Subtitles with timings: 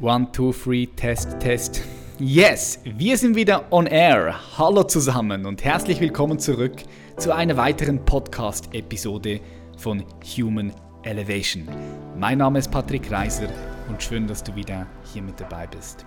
[0.00, 1.82] One, two, three, Test, Test.
[2.20, 4.32] Yes, wir sind wieder on air.
[4.56, 6.84] Hallo zusammen und herzlich willkommen zurück
[7.16, 9.40] zu einer weiteren Podcast-Episode
[9.76, 10.04] von
[10.36, 10.72] Human
[11.02, 11.68] Elevation.
[12.16, 13.48] Mein Name ist Patrick Reiser
[13.88, 16.06] und schön, dass du wieder hier mit dabei bist.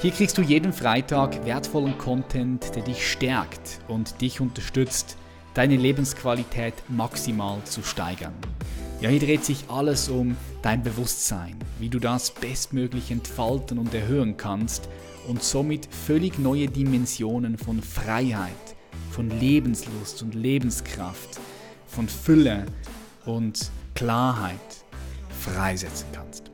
[0.00, 5.16] Hier kriegst du jeden Freitag wertvollen Content, der dich stärkt und dich unterstützt,
[5.54, 8.34] deine Lebensqualität maximal zu steigern.
[9.02, 14.36] Ja, hier dreht sich alles um dein Bewusstsein, wie du das bestmöglich entfalten und erhöhen
[14.36, 14.88] kannst
[15.26, 18.52] und somit völlig neue Dimensionen von Freiheit,
[19.10, 21.40] von Lebenslust und Lebenskraft,
[21.88, 22.64] von Fülle
[23.26, 24.54] und Klarheit
[25.36, 26.52] freisetzen kannst.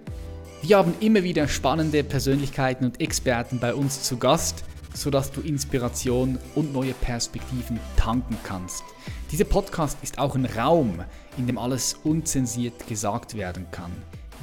[0.63, 4.65] Wir haben immer wieder spannende Persönlichkeiten und Experten bei uns zu Gast,
[4.99, 8.83] sodass du Inspiration und neue Perspektiven tanken kannst.
[9.31, 11.05] Dieser Podcast ist auch ein Raum,
[11.37, 13.93] in dem alles unzensiert gesagt werden kann.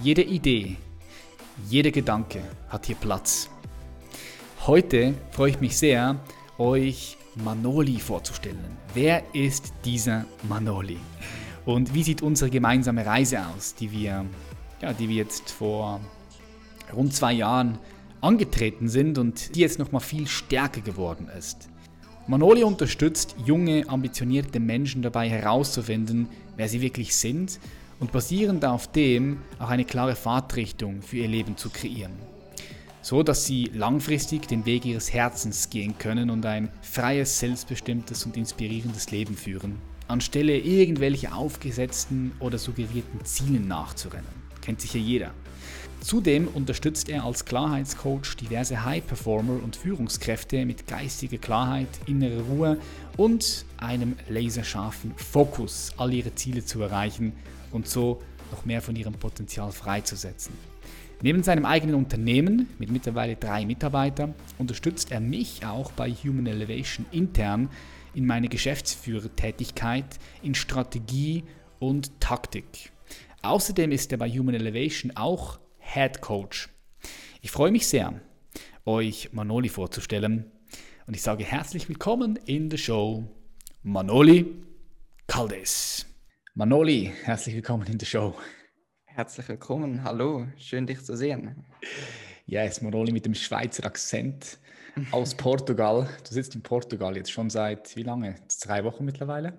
[0.02, 0.78] Jede Idee,
[1.70, 3.50] jeder Gedanke hat hier Platz.
[4.66, 6.20] Heute freue ich mich sehr,
[6.58, 8.78] euch Manoli vorzustellen.
[8.94, 11.00] Wer ist dieser Manoli?
[11.66, 14.26] Und wie sieht unsere gemeinsame Reise aus, die wir,
[14.82, 16.00] ja, die wir jetzt vor
[16.94, 17.78] rund zwei Jahren
[18.26, 21.70] angetreten sind und die jetzt noch mal viel stärker geworden ist?
[22.28, 27.60] Manoli unterstützt junge, ambitionierte Menschen dabei herauszufinden, wer sie wirklich sind
[28.00, 32.14] und basierend auf dem auch eine klare Fahrtrichtung für ihr Leben zu kreieren.
[33.04, 38.36] So dass sie langfristig den Weg ihres Herzens gehen können und ein freies, selbstbestimmtes und
[38.38, 39.76] inspirierendes Leben führen,
[40.08, 44.26] anstelle irgendwelche aufgesetzten oder suggerierten Zielen nachzurennen.
[44.62, 45.32] Kennt sicher jeder.
[46.06, 52.78] Zudem unterstützt er als Klarheitscoach diverse High-Performer und Führungskräfte mit geistiger Klarheit, innerer Ruhe
[53.18, 57.34] und einem laserscharfen Fokus, all ihre Ziele zu erreichen
[57.72, 60.54] und so noch mehr von ihrem Potenzial freizusetzen.
[61.24, 67.08] Neben seinem eigenen Unternehmen mit mittlerweile drei Mitarbeitern unterstützt er mich auch bei Human Elevation
[67.12, 67.68] intern
[68.14, 71.46] in meine Geschäftsführertätigkeit in Strategie
[71.80, 72.92] und Taktik.
[73.42, 75.58] Außerdem ist er bei Human Elevation auch
[75.94, 76.68] Head Coach.
[77.42, 78.20] Ich freue mich sehr,
[78.86, 80.52] euch Manoli vorzustellen
[81.06, 83.24] und ich sage herzlich willkommen in der Show
[83.84, 84.46] Manoli
[85.28, 86.06] Caldes.
[86.54, 88.36] Manoli, herzlich willkommen in der Show.
[89.06, 91.64] Herzlich willkommen, hallo, schön dich zu sehen.
[92.46, 94.58] Yes, Manoli mit dem Schweizer Akzent
[95.12, 96.10] aus Portugal.
[96.28, 98.36] Du sitzt in Portugal jetzt schon seit wie lange?
[98.64, 99.58] Drei Wochen mittlerweile?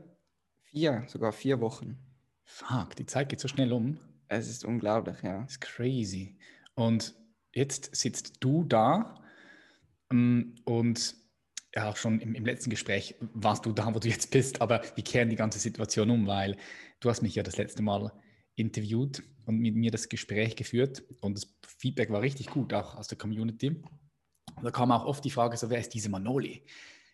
[0.64, 1.96] Vier, sogar vier Wochen.
[2.44, 3.98] Fuck, die Zeit geht so schnell um.
[4.28, 5.42] Es ist unglaublich, ja.
[5.42, 6.36] Das ist crazy.
[6.74, 7.14] Und
[7.52, 9.22] jetzt sitzt du da
[10.10, 11.16] ähm, und
[11.74, 14.82] ja, auch schon im, im, letzten Gespräch warst du da, wo du jetzt bist, aber
[14.94, 16.56] wir kehren die ganze Situation um, weil
[17.00, 18.12] du hast mich ja das letzte Mal
[18.54, 23.08] interviewt und mit mir das Gespräch geführt und das Feedback war richtig gut, auch aus
[23.08, 23.82] der Community.
[24.62, 26.64] da kam auch oft die Frage so, wer ist diese Manoli?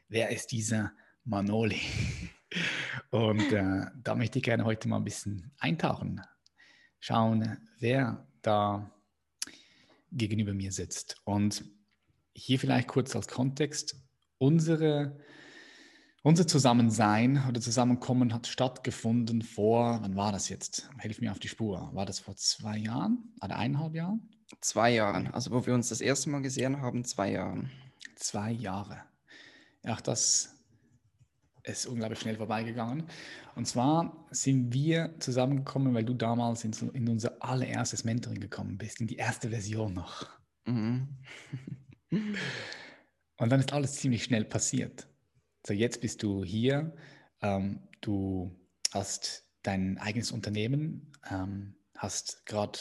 [0.09, 0.93] Wer ist dieser
[1.25, 1.81] Manoli?
[3.11, 6.21] Und äh, da möchte ich gerne heute mal ein bisschen eintauchen
[7.03, 8.91] schauen, wer da
[10.13, 11.21] gegenüber mir sitzt.
[11.25, 11.65] Und
[12.33, 13.97] hier vielleicht kurz als Kontext,
[14.39, 15.19] unsere,
[16.23, 20.89] unser Zusammensein oder Zusammenkommen hat stattgefunden vor, wann war das jetzt?
[21.01, 21.91] Hilf mir auf die Spur.
[21.93, 24.31] War das vor zwei Jahren oder eineinhalb Jahren?
[24.61, 27.71] Zwei Jahren, also wo wir uns das erste Mal gesehen haben, zwei Jahren.
[28.15, 29.03] Zwei Jahre.
[29.83, 30.62] Ach, das
[31.65, 33.05] ist unglaublich schnell vorbeigegangen.
[33.55, 39.01] Und zwar sind wir zusammengekommen, weil du damals in, in unser allererstes Mentoring gekommen bist,
[39.01, 40.27] in die erste Version noch.
[40.67, 41.09] Mhm.
[42.11, 45.09] Und dann ist alles ziemlich schnell passiert.
[45.67, 46.95] So, jetzt bist du hier,
[47.41, 48.51] ähm, du
[48.93, 52.79] hast dein eigenes Unternehmen, ähm, hast gerade,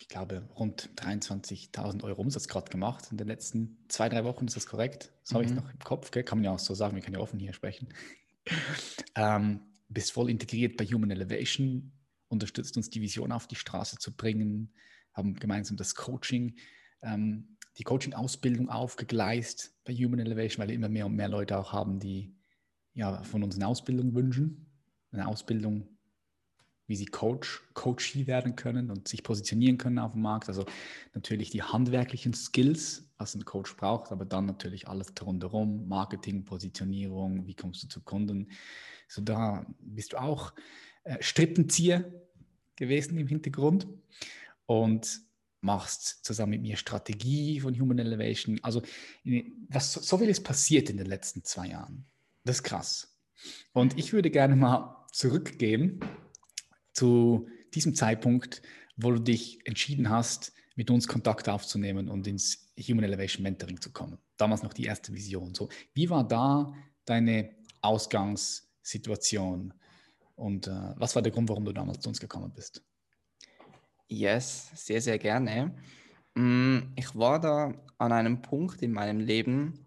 [0.00, 4.56] ich glaube, rund 23.000 Euro Umsatz gerade gemacht in den letzten zwei, drei Wochen, ist
[4.56, 5.12] das korrekt?
[5.20, 5.34] Das mhm.
[5.34, 6.24] habe ich noch im Kopf, gell?
[6.24, 7.88] kann man ja auch so sagen, wir können ja offen hier sprechen.
[9.14, 11.92] ähm, bist voll integriert bei Human Elevation,
[12.28, 14.72] unterstützt uns die Vision auf die Straße zu bringen,
[15.12, 16.56] haben gemeinsam das Coaching,
[17.02, 21.72] ähm, die Coaching-Ausbildung aufgegleist bei Human Elevation, weil wir immer mehr und mehr Leute auch
[21.72, 22.34] haben, die
[22.94, 24.66] ja, von uns eine Ausbildung wünschen.
[25.12, 25.88] Eine Ausbildung,
[26.90, 30.48] wie sie Coach, Coachee werden können und sich positionieren können auf dem Markt.
[30.48, 30.66] Also
[31.14, 37.46] natürlich die handwerklichen Skills, was ein Coach braucht, aber dann natürlich alles rundherum, Marketing, Positionierung,
[37.46, 38.50] wie kommst du zu Kunden,
[39.06, 40.52] so da bist du auch
[41.04, 42.12] äh, Strippenzieher
[42.76, 43.86] gewesen im Hintergrund
[44.66, 45.20] und
[45.60, 48.58] machst zusammen mit mir Strategie von Human Elevation.
[48.62, 48.82] Also
[49.68, 52.06] was, so viel ist passiert in den letzten zwei Jahren.
[52.44, 53.16] Das ist krass.
[53.72, 56.00] Und ich würde gerne mal zurückgehen
[57.00, 58.60] zu diesem Zeitpunkt,
[58.94, 63.90] wo du dich entschieden hast, mit uns Kontakt aufzunehmen und ins Human Elevation Mentoring zu
[63.90, 64.18] kommen.
[64.36, 65.54] Damals noch die erste Vision.
[65.54, 66.74] So, wie war da
[67.06, 69.72] deine Ausgangssituation
[70.34, 72.84] und äh, was war der Grund, warum du damals zu uns gekommen bist?
[74.08, 75.74] Yes, sehr, sehr gerne.
[76.34, 79.86] Mm, ich war da an einem Punkt in meinem Leben,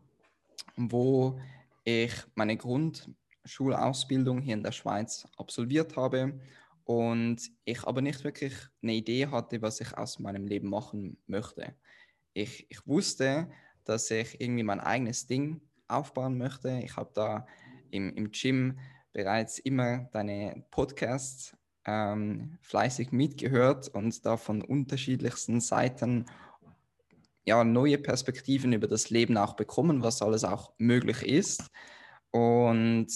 [0.75, 1.39] wo
[1.83, 6.39] ich meine Grundschulausbildung hier in der Schweiz absolviert habe
[6.85, 11.75] und ich aber nicht wirklich eine Idee hatte, was ich aus meinem Leben machen möchte.
[12.33, 13.49] Ich, ich wusste,
[13.85, 16.81] dass ich irgendwie mein eigenes Ding aufbauen möchte.
[16.83, 17.47] Ich habe da
[17.91, 18.79] im, im Gym
[19.11, 26.25] bereits immer deine Podcasts ähm, fleißig mitgehört und da von unterschiedlichsten Seiten
[27.45, 31.69] ja, neue Perspektiven über das Leben auch bekommen, was alles auch möglich ist.
[32.31, 33.11] Und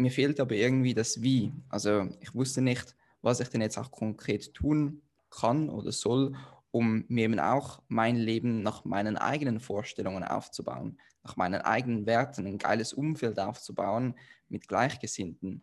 [0.00, 1.52] mir fehlt aber irgendwie das Wie.
[1.68, 6.34] Also ich wusste nicht, was ich denn jetzt auch konkret tun kann oder soll,
[6.70, 12.46] um mir eben auch mein Leben nach meinen eigenen Vorstellungen aufzubauen, nach meinen eigenen Werten,
[12.46, 14.14] ein geiles Umfeld aufzubauen
[14.48, 15.62] mit Gleichgesinnten.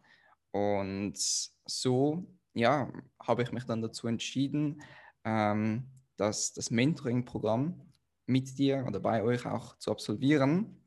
[0.51, 1.17] Und
[1.65, 2.91] so, ja,
[3.21, 4.81] habe ich mich dann dazu entschieden,
[5.23, 5.85] ähm,
[6.17, 7.81] dass das Mentoring-Programm
[8.25, 10.81] mit dir oder bei euch auch zu absolvieren.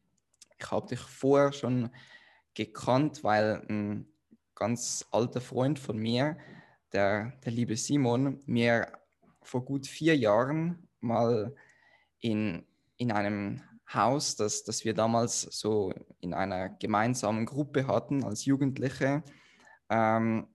[0.59, 1.89] Ich habe dich vorher schon
[2.55, 4.07] gekannt, weil ein
[4.55, 6.37] ganz alter Freund von mir,
[6.93, 8.93] der, der liebe Simon, mir
[9.43, 11.55] vor gut vier Jahren mal
[12.21, 12.67] in,
[12.97, 13.63] in einem
[13.93, 19.25] Haus, das, das wir damals so in einer gemeinsamen Gruppe hatten als Jugendliche,
[19.89, 20.47] ähm,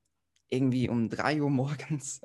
[0.49, 2.21] irgendwie um drei Uhr morgens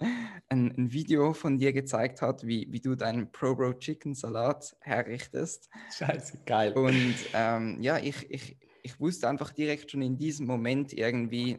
[0.48, 5.68] ein, ein, Video von dir gezeigt hat, wie, wie du deinen Pro-Bro Chicken Salat herrichtest.
[5.96, 6.74] Scheiße, geil.
[6.74, 11.58] Und ähm, ja, ich, ich, ich wusste einfach direkt schon in diesem Moment irgendwie,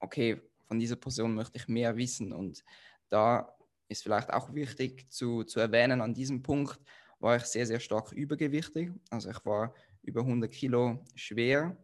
[0.00, 2.32] okay, von dieser Person möchte ich mehr wissen.
[2.32, 2.64] Und
[3.08, 3.54] da
[3.88, 6.78] ist vielleicht auch wichtig zu, zu erwähnen, an diesem Punkt
[7.20, 8.90] war ich sehr, sehr stark übergewichtig.
[9.10, 11.76] Also ich war über 100 Kilo schwer.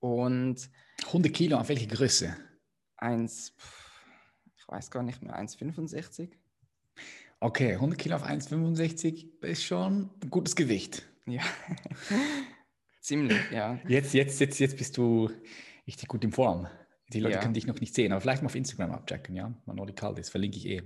[0.00, 0.68] Und
[1.06, 2.36] 100 Kilo, auf welche Größe?
[2.96, 3.54] 1,
[4.56, 6.30] ich weiß gar nicht mehr, 1,65.
[7.40, 11.08] Okay, 100 Kilo auf 1,65 ist schon ein gutes Gewicht.
[11.26, 11.42] Ja,
[13.02, 13.78] ziemlich, ja.
[13.86, 15.30] Jetzt, jetzt, jetzt, jetzt bist du
[15.86, 16.66] richtig gut in Form.
[17.12, 17.40] Die Leute ja.
[17.40, 19.52] können dich noch nicht sehen, aber vielleicht mal auf Instagram abchecken, ja?
[19.66, 20.82] Manoli Caldis, verlinke ich eh.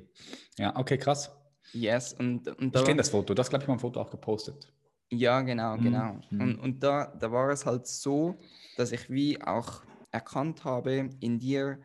[0.59, 1.31] Ja, okay, krass.
[1.73, 4.11] Yes, und, und da, Ich kenne das Foto, das glaube ich mal ein Foto auch
[4.11, 4.73] gepostet.
[5.11, 5.83] Ja, genau, mhm.
[5.83, 6.21] genau.
[6.31, 6.41] Mhm.
[6.41, 8.37] Und, und da, da war es halt so,
[8.77, 11.79] dass ich wie auch erkannt habe in dir,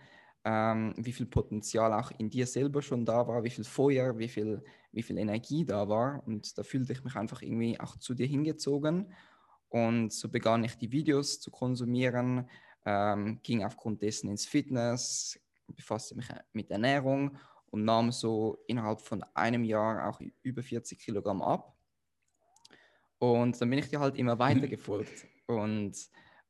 [0.43, 4.27] ähm, wie viel Potenzial auch in dir selber schon da war, wie viel Feuer, wie
[4.27, 6.23] viel, wie viel Energie da war.
[6.25, 9.13] Und da fühlte ich mich einfach irgendwie auch zu dir hingezogen.
[9.71, 12.47] Und so begann ich die Videos zu konsumieren,
[12.85, 17.37] ähm, ging aufgrund dessen ins Fitness, befasste mich mit Ernährung
[17.67, 21.73] und nahm so innerhalb von einem Jahr auch über 40 Kilogramm ab.
[23.17, 25.25] Und dann bin ich dir halt immer weiter gefolgt.
[25.47, 25.95] Und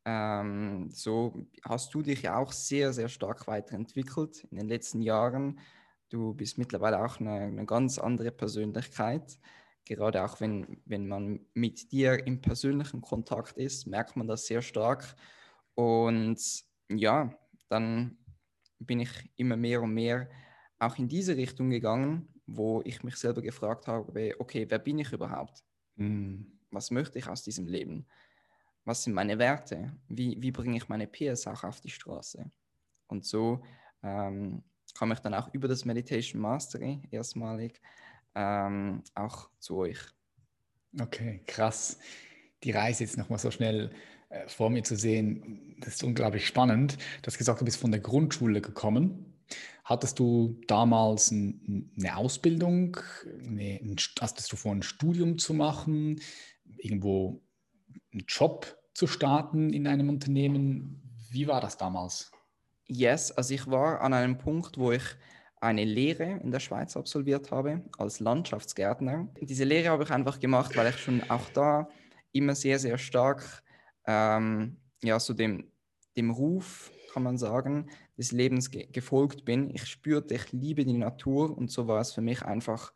[0.03, 5.59] ähm, so hast du dich ja auch sehr, sehr stark weiterentwickelt in den letzten Jahren.
[6.09, 9.37] Du bist mittlerweile auch eine, eine ganz andere Persönlichkeit.
[9.91, 14.61] Gerade auch wenn, wenn man mit dir im persönlichen Kontakt ist, merkt man das sehr
[14.61, 15.17] stark.
[15.75, 16.39] Und
[16.89, 18.17] ja, dann
[18.79, 20.29] bin ich immer mehr und mehr
[20.79, 25.11] auch in diese Richtung gegangen, wo ich mich selber gefragt habe, okay, wer bin ich
[25.11, 25.61] überhaupt?
[25.97, 26.43] Mm.
[26.69, 28.07] Was möchte ich aus diesem Leben?
[28.85, 29.91] Was sind meine Werte?
[30.07, 32.49] Wie, wie bringe ich meine PS auch auf die Straße?
[33.07, 33.61] Und so
[34.03, 34.63] ähm,
[34.97, 37.81] komme ich dann auch über das Meditation Mastery erstmalig
[38.35, 39.99] ähm, auch zu euch.
[40.99, 41.99] Okay, krass.
[42.63, 43.91] Die Reise jetzt nochmal so schnell
[44.29, 46.97] äh, vor mir zu sehen, das ist unglaublich spannend.
[47.21, 49.33] Du hast gesagt, du bist von der Grundschule gekommen.
[49.83, 52.97] Hattest du damals ein, eine Ausbildung?
[53.45, 56.21] Eine, ein, hattest du vor, ein Studium zu machen?
[56.77, 57.41] Irgendwo
[58.13, 61.01] einen Job zu starten in einem Unternehmen?
[61.29, 62.31] Wie war das damals?
[62.85, 65.03] Yes, also ich war an einem Punkt, wo ich
[65.61, 69.29] eine Lehre in der Schweiz absolviert habe als Landschaftsgärtner.
[69.39, 71.87] Diese Lehre habe ich einfach gemacht, weil ich schon auch da
[72.33, 73.63] immer sehr, sehr stark
[74.05, 75.71] ähm, ja, so dem,
[76.17, 79.69] dem Ruf, kann man sagen, des Lebens ge gefolgt bin.
[79.69, 82.93] Ich spürte, ich liebe die Natur und so war es für mich einfach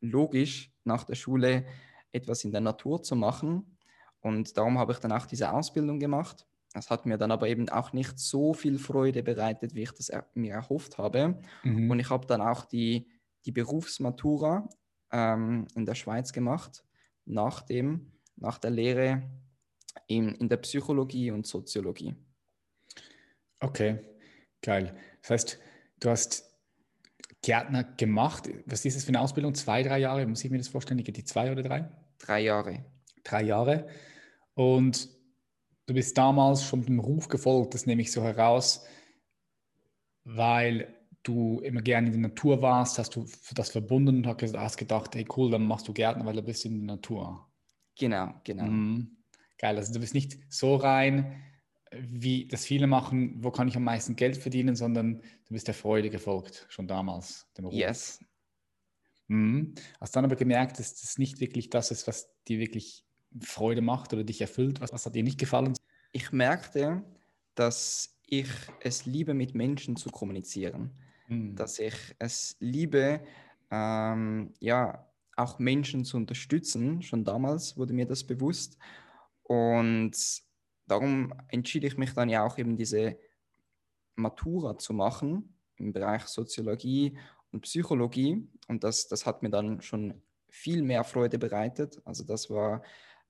[0.00, 1.64] logisch, nach der Schule
[2.12, 3.76] etwas in der Natur zu machen.
[4.20, 6.46] Und darum habe ich dann auch diese Ausbildung gemacht.
[6.76, 10.10] Das hat mir dann aber eben auch nicht so viel Freude bereitet, wie ich das
[10.10, 11.40] er mir erhofft habe.
[11.62, 11.90] Mhm.
[11.90, 13.08] Und ich habe dann auch die,
[13.46, 14.68] die Berufsmatura
[15.10, 16.84] ähm, in der Schweiz gemacht,
[17.24, 19.22] nach, dem, nach der Lehre
[20.06, 22.14] in, in der Psychologie und Soziologie.
[23.58, 24.00] Okay,
[24.60, 24.94] geil.
[25.22, 25.58] Das heißt,
[26.00, 26.44] du hast
[27.40, 28.50] Gärtner gemacht.
[28.66, 29.54] Was ist das für eine Ausbildung?
[29.54, 30.26] Zwei, drei Jahre?
[30.26, 31.02] Muss ich mir das vorstellen?
[31.02, 31.88] Die zwei oder drei?
[32.18, 32.84] Drei Jahre.
[33.24, 33.88] Drei Jahre.
[34.52, 35.15] Und
[35.86, 38.84] du bist damals schon dem Ruf gefolgt, das nehme ich so heraus,
[40.24, 45.14] weil du immer gerne in der Natur warst, hast du das verbunden und hast gedacht,
[45.14, 47.48] hey cool, dann machst du Gärtner, weil du bist in der Natur.
[47.98, 48.64] Genau, genau.
[48.64, 49.16] Mhm.
[49.58, 51.42] Geil, also du bist nicht so rein,
[51.92, 55.74] wie das viele machen, wo kann ich am meisten Geld verdienen, sondern du bist der
[55.74, 57.46] Freude gefolgt, schon damals.
[57.56, 57.74] Dem Ruf.
[57.74, 58.20] Yes.
[59.28, 59.74] Mhm.
[60.00, 63.05] Hast dann aber gemerkt, dass das nicht wirklich das ist, was dir wirklich
[63.40, 64.80] Freude macht oder dich erfüllt?
[64.80, 65.74] Was, was hat dir nicht gefallen?
[66.12, 67.02] Ich merkte,
[67.54, 68.48] dass ich
[68.80, 70.90] es liebe, mit Menschen zu kommunizieren.
[71.28, 71.56] Mhm.
[71.56, 73.20] Dass ich es liebe,
[73.70, 75.06] ähm, ja,
[75.36, 77.02] auch Menschen zu unterstützen.
[77.02, 78.78] Schon damals wurde mir das bewusst.
[79.42, 80.12] Und
[80.86, 83.18] darum entschied ich mich dann ja auch eben diese
[84.14, 87.18] Matura zu machen im Bereich Soziologie
[87.52, 88.48] und Psychologie.
[88.66, 92.00] Und das, das hat mir dann schon viel mehr Freude bereitet.
[92.04, 92.82] Also das war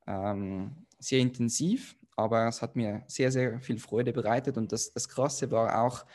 [0.06, 4.56] ähm, sehr intensiv, aber es hat mir sehr, sehr viel Freude bereitet.
[4.56, 6.06] Und das, das Krasse war auch,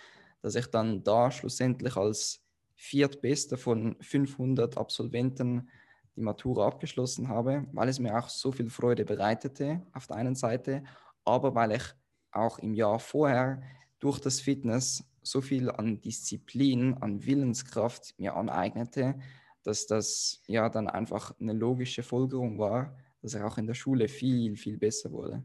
[0.41, 2.43] dass ich dann da schlussendlich als
[2.75, 5.69] Viertbester von 500 Absolventen
[6.15, 10.35] die Matura abgeschlossen habe, weil es mir auch so viel Freude bereitete auf der einen
[10.35, 10.83] Seite,
[11.23, 11.83] aber weil ich
[12.31, 13.61] auch im Jahr vorher
[13.99, 19.19] durch das Fitness so viel an Disziplin, an Willenskraft mir aneignete,
[19.63, 24.07] dass das ja dann einfach eine logische Folgerung war, dass er auch in der Schule
[24.07, 25.43] viel, viel besser wurde.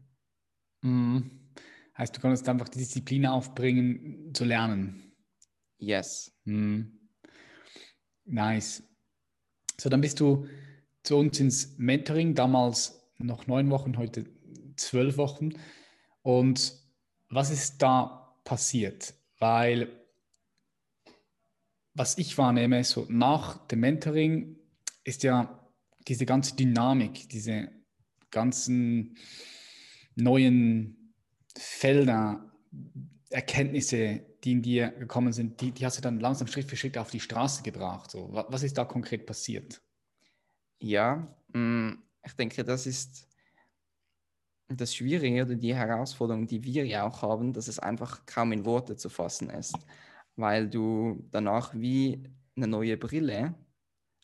[0.81, 1.49] Mhm.
[1.97, 5.11] Heißt, du konntest einfach die Disziplin aufbringen, zu lernen.
[5.79, 6.31] Yes.
[6.43, 7.09] Mhm.
[8.25, 8.83] Nice.
[9.79, 10.47] So, dann bist du
[11.03, 14.25] zu uns ins Mentoring, damals noch neun Wochen, heute
[14.75, 15.53] zwölf Wochen.
[16.21, 16.73] Und
[17.29, 19.13] was ist da passiert?
[19.39, 19.89] Weil,
[21.93, 24.59] was ich wahrnehme, so nach dem Mentoring
[25.03, 25.56] ist ja
[26.07, 27.69] diese ganze Dynamik, diese
[28.31, 29.17] ganzen
[30.15, 31.13] neuen
[31.57, 32.51] Felder,
[33.29, 36.97] Erkenntnisse, die in dir gekommen sind, die, die hast du dann langsam Schritt für Schritt
[36.97, 38.11] auf die Straße gebracht.
[38.11, 39.81] So, was ist da konkret passiert?
[40.79, 43.27] Ja, mm, ich denke, das ist
[44.69, 48.65] das Schwierige oder die Herausforderung, die wir ja auch haben, dass es einfach kaum in
[48.65, 49.77] Worte zu fassen ist,
[50.35, 52.23] weil du danach wie
[52.55, 53.55] eine neue Brille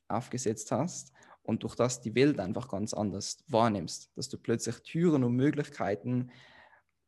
[0.08, 1.13] aufgesetzt hast
[1.44, 6.32] und durch das die Welt einfach ganz anders wahrnimmst, dass du plötzlich Türen und Möglichkeiten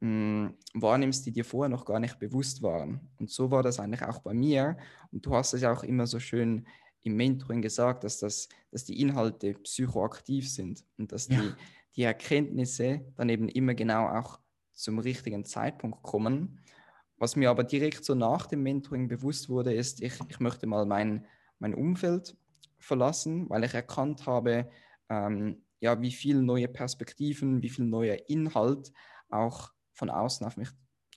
[0.01, 3.09] mh, hm, wahrnimmst, die dir vorher noch gar nicht bewusst waren.
[3.17, 4.77] Und so war das eigentlich auch bei mir.
[5.11, 6.67] Und du hast es ja auch immer so schön
[7.03, 11.39] im Mentoring gesagt, dass, das, dass die Inhalte psychoaktiv sind und dass ja.
[11.39, 11.53] die,
[11.95, 14.39] die Erkenntnisse dann eben immer genau auch
[14.73, 16.59] zum richtigen Zeitpunkt kommen.
[17.17, 20.85] Was mir aber direkt so nach dem Mentoring bewusst wurde, ist, ich, ich möchte mal
[20.85, 21.25] mein,
[21.59, 22.35] mein Umfeld
[22.85, 24.69] verlassen, weil ich erkannt habe,
[25.09, 28.91] ähm, ja, wie viele neue Perspektiven, wie viel neuer Inhalt
[29.29, 30.69] auch von außen auf mich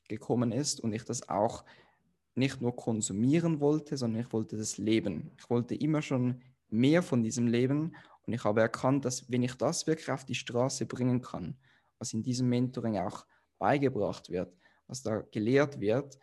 [0.09, 1.65] gekommen ist und ich das auch
[2.35, 5.33] nicht nur konsumieren wollte, sondern ich wollte das leben.
[5.39, 7.95] Ich wollte immer schon mehr von diesem Leben
[8.27, 11.57] und ich habe erkannt, dass wenn ich das wirklich auf die Straße bringen kann,
[11.99, 13.27] was in diesem Mentoring auch
[13.59, 14.57] beigebracht wird,
[14.87, 16.19] was da gelehrt wird,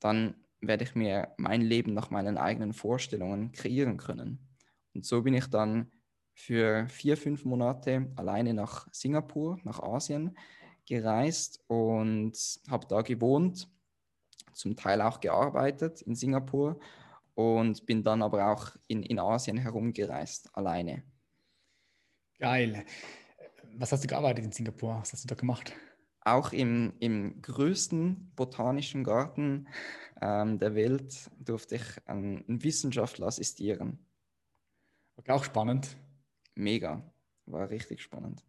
[0.00, 4.51] dann werde ich mir mein Leben nach meinen eigenen Vorstellungen kreieren können.
[4.94, 5.90] Und so bin ich dann
[6.34, 10.36] für vier, fünf Monate alleine nach Singapur, nach Asien
[10.86, 12.36] gereist und
[12.68, 13.68] habe da gewohnt,
[14.52, 16.78] zum Teil auch gearbeitet in Singapur
[17.34, 21.02] und bin dann aber auch in, in Asien herumgereist, alleine.
[22.38, 22.84] Geil.
[23.76, 24.98] Was hast du gearbeitet in Singapur?
[25.00, 25.72] Was hast du da gemacht?
[26.20, 29.68] Auch im, im größten botanischen Garten
[30.20, 33.98] ähm, der Welt durfte ich einen Wissenschaftler assistieren.
[35.28, 35.96] Auch spannend.
[36.54, 37.12] Mega,
[37.46, 38.44] war richtig spannend.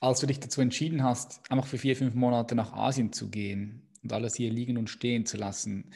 [0.00, 3.88] Als du dich dazu entschieden hast, einfach für vier, fünf Monate nach Asien zu gehen
[4.02, 5.92] und alles hier liegen und stehen zu lassen,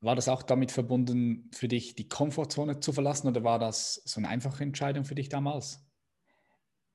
[0.00, 4.20] war das auch damit verbunden, für dich die Komfortzone zu verlassen oder war das so
[4.20, 5.84] eine einfache Entscheidung für dich damals?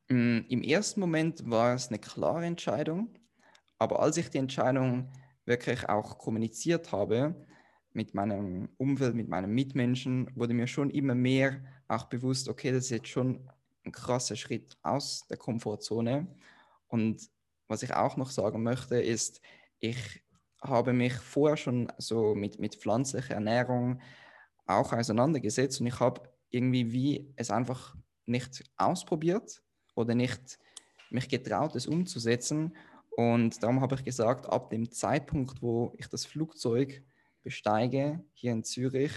[0.10, 3.18] Mm, Im ersten Moment war es eine klare Entscheidung,
[3.78, 5.12] aber als ich die Entscheidung
[5.46, 7.46] wirklich auch kommuniziert habe,
[7.94, 12.86] mit meinem Umfeld, mit meinen Mitmenschen, wurde mir schon immer mehr auch bewusst, okay, das
[12.86, 13.50] ist jetzt schon
[13.86, 16.28] ein krasser Schritt aus der Komfortzone.
[16.88, 17.30] Und
[17.68, 19.42] was ich auch noch sagen möchte, ist,
[19.80, 20.24] ich
[20.62, 24.00] habe mich vorher schon so mit, mit pflanzlicher Ernährung
[24.66, 29.62] auch auseinandergesetzt und ich habe irgendwie wie es einfach nicht ausprobiert
[29.96, 30.60] oder nicht
[31.10, 32.76] mich getraut, es umzusetzen.
[33.16, 37.04] Und darum habe ich gesagt, ab dem Zeitpunkt, wo ich das Flugzeug
[37.44, 39.12] besteige hier in Zürich,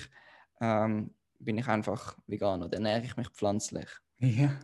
[0.60, 1.14] ähm,
[1.46, 3.88] bin ich einfach vegan oder ernähre ich mich pflanzlich.
[4.18, 4.58] Ja.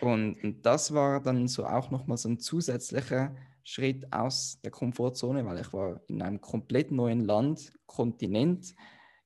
[0.00, 5.44] Und, und das war dann so auch nochmal so ein zusätzlicher Schritt aus der Komfortzone,
[5.44, 8.74] weil ich war in einem komplett neuen Land, Kontinent,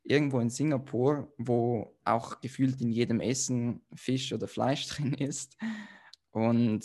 [0.02, 5.59] irgendwo in Singapur, wo auch gefühlt in jedem Essen Fisch oder Fleisch drin ist.
[6.31, 6.85] Und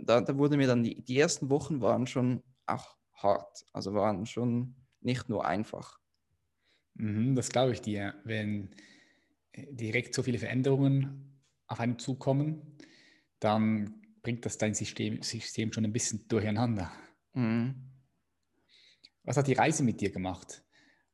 [0.00, 4.24] da, da wurde mir dann, die, die ersten Wochen waren schon auch hart, also waren
[4.24, 5.98] schon nicht nur einfach.
[6.94, 8.70] Mhm, das glaube ich dir, wenn
[9.56, 12.76] direkt so viele Veränderungen auf einen zukommen,
[13.40, 16.90] dann bringt das dein System, System schon ein bisschen durcheinander.
[17.34, 17.90] Mhm.
[19.22, 20.62] Was hat die Reise mit dir gemacht?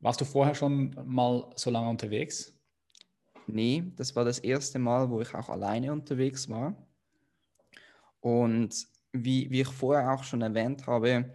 [0.00, 2.56] Warst du vorher schon mal so lange unterwegs?
[3.46, 6.74] Nee, das war das erste Mal, wo ich auch alleine unterwegs war.
[8.20, 11.34] Und wie, wie ich vorher auch schon erwähnt habe,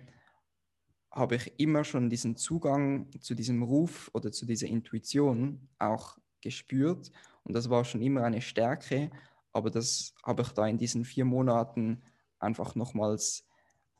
[1.12, 7.12] habe ich immer schon diesen Zugang zu diesem Ruf oder zu dieser Intuition auch gespürt.
[7.44, 9.12] Und das war schon immer eine Stärke.
[9.52, 12.02] Aber das habe ich da in diesen vier Monaten
[12.40, 13.48] einfach nochmals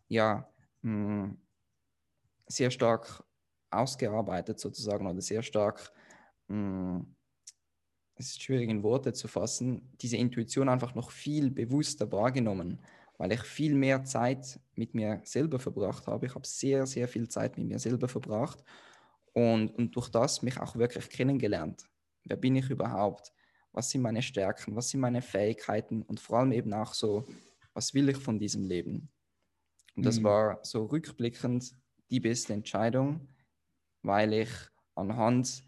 [0.08, 0.48] ja,
[0.82, 1.38] hm,
[2.48, 3.24] sehr stark
[3.72, 5.92] ausgearbeitet sozusagen oder sehr stark,
[6.48, 7.16] hm,
[8.18, 12.80] es ist schwierig in Worte zu fassen, diese Intuition einfach noch viel bewusster wahrgenommen
[13.18, 16.26] weil ich viel mehr Zeit mit mir selber verbracht habe.
[16.26, 18.64] Ich habe sehr, sehr viel Zeit mit mir selber verbracht
[19.34, 21.86] und, und durch das mich auch wirklich kennengelernt.
[22.26, 23.32] Wer bin ich überhaupt?
[23.72, 24.76] Was sind meine Stärken?
[24.76, 26.02] Was sind meine Fähigkeiten?
[26.02, 27.26] Und vor allem eben auch so,
[27.74, 29.10] was will ich von diesem Leben?
[29.96, 30.24] Und das mhm.
[30.26, 31.74] war so rückblickend
[32.10, 33.28] die beste Entscheidung,
[34.02, 34.50] weil ich
[34.96, 35.64] anhand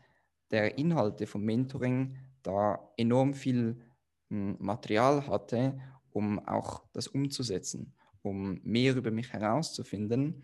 [0.51, 3.81] der Inhalte vom Mentoring da enorm viel
[4.29, 5.79] hm, Material hatte
[6.17, 10.43] um auch das umzusetzen, um mehr über mich herauszufinden.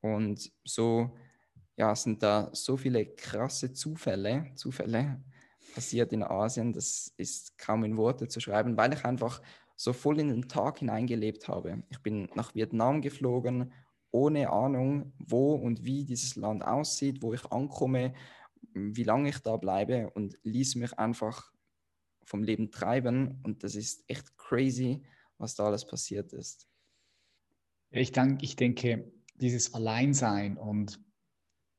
[0.00, 1.14] Und so
[1.76, 5.22] ja, sind da so viele krasse Zufälle, Zufälle
[5.74, 9.40] passiert in Asien, das ist kaum in Worte zu schreiben, weil ich einfach
[9.76, 11.82] so voll in den Tag hineingelebt habe.
[11.88, 13.72] Ich bin nach Vietnam geflogen,
[14.10, 18.12] ohne Ahnung, wo und wie dieses Land aussieht, wo ich ankomme,
[18.72, 21.52] wie lange ich da bleibe und ließ mich einfach
[22.24, 23.40] vom Leben treiben.
[23.42, 25.02] Und das ist echt crazy,
[25.38, 26.68] was da alles passiert ist.
[27.90, 31.00] Ich, denk, ich denke, dieses Alleinsein und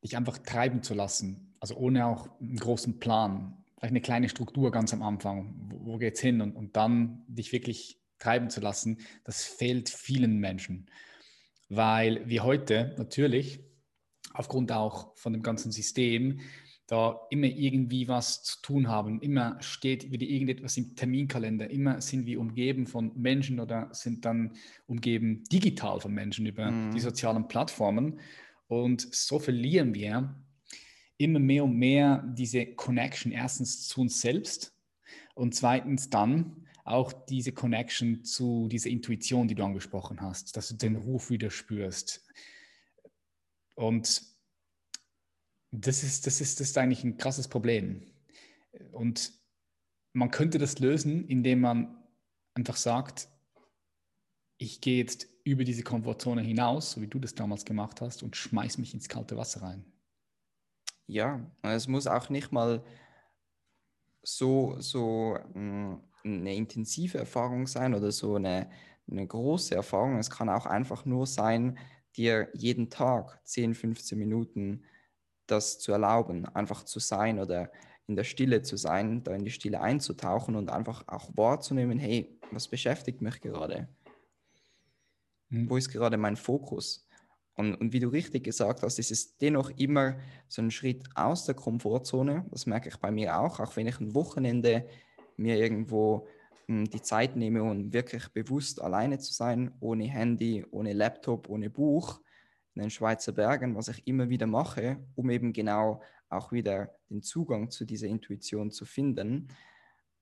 [0.04, 4.72] dich einfach treiben zu lassen, also ohne auch einen großen Plan, vielleicht eine kleine Struktur
[4.72, 8.62] ganz am Anfang, wo, wo geht es hin und, und dann dich wirklich treiben zu
[8.62, 10.86] lassen, das fehlt vielen Menschen.
[11.68, 13.60] Weil wir heute natürlich
[14.34, 16.42] aufgrund auch von dem ganzen System
[16.86, 19.20] da immer irgendwie was zu tun haben.
[19.20, 21.72] Immer steht wieder irgendetwas im Terminkalender.
[21.72, 24.54] Immer sind wir umgeben von Menschen oder sind dann
[24.86, 26.92] umgeben digital von Menschen über mhm.
[26.92, 28.20] die sozialen Plattformen.
[28.68, 30.36] Und so verlieren wir
[31.24, 34.76] immer mehr und mehr diese Connection erstens zu uns selbst
[35.36, 40.76] und zweitens dann auch diese Connection zu dieser Intuition, die du angesprochen hast, dass du
[40.76, 42.26] den Ruf wieder spürst.
[43.76, 44.24] Und
[45.72, 48.02] das ist, das ist, das ist eigentlich ein krasses Problem.
[48.92, 49.32] Und
[50.14, 52.04] man könnte das lösen, indem man
[52.54, 53.30] einfach sagt,
[54.58, 58.36] ich gehe jetzt über diese Komfortzone hinaus, so wie du das damals gemacht hast, und
[58.36, 59.91] schmeiß mich ins kalte Wasser rein.
[61.12, 62.82] Ja, es muss auch nicht mal
[64.24, 68.70] so, so mm, eine intensive Erfahrung sein oder so eine,
[69.10, 70.20] eine große Erfahrung.
[70.20, 71.78] Es kann auch einfach nur sein,
[72.16, 74.86] dir jeden Tag 10, 15 Minuten
[75.48, 77.70] das zu erlauben, einfach zu sein oder
[78.08, 82.40] in der Stille zu sein, da in die Stille einzutauchen und einfach auch wahrzunehmen, hey,
[82.52, 83.90] was beschäftigt mich gerade?
[85.50, 85.70] Mhm.
[85.70, 87.06] Wo ist gerade mein Fokus?
[87.56, 91.46] Und, und wie du richtig gesagt hast, ist es dennoch immer so ein Schritt aus
[91.46, 92.46] der Komfortzone.
[92.50, 94.88] Das merke ich bei mir auch, auch wenn ich ein Wochenende
[95.38, 96.28] mir irgendwo
[96.68, 101.70] hm, die Zeit nehme, um wirklich bewusst alleine zu sein, ohne Handy, ohne Laptop, ohne
[101.70, 102.22] Buch
[102.74, 107.22] in den Schweizer Bergen, was ich immer wieder mache, um eben genau auch wieder den
[107.22, 109.50] Zugang zu dieser Intuition zu finden,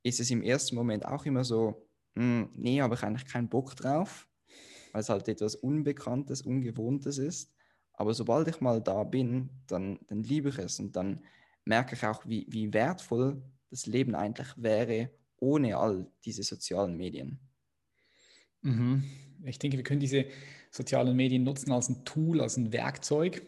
[0.02, 3.50] ist es im ersten Moment auch immer so, mh, hm, nee, habe ich eigentlich keinen
[3.50, 4.28] Bock drauf,
[4.92, 7.54] weil es halt etwas Unbekanntes, Ungewohntes ist.
[7.94, 11.22] Aber sobald ich mal da bin, dann, dann liebe ich es und dann
[11.66, 17.40] merke ich auch, wie, wie wertvoll das Leben eigentlich wäre ohne all diese sozialen Medien.
[18.62, 19.04] Mhm.
[19.44, 20.26] Ich denke, wir können diese
[20.72, 23.42] sozialen Medien nutzen als ein Tool, als ein Werkzeug,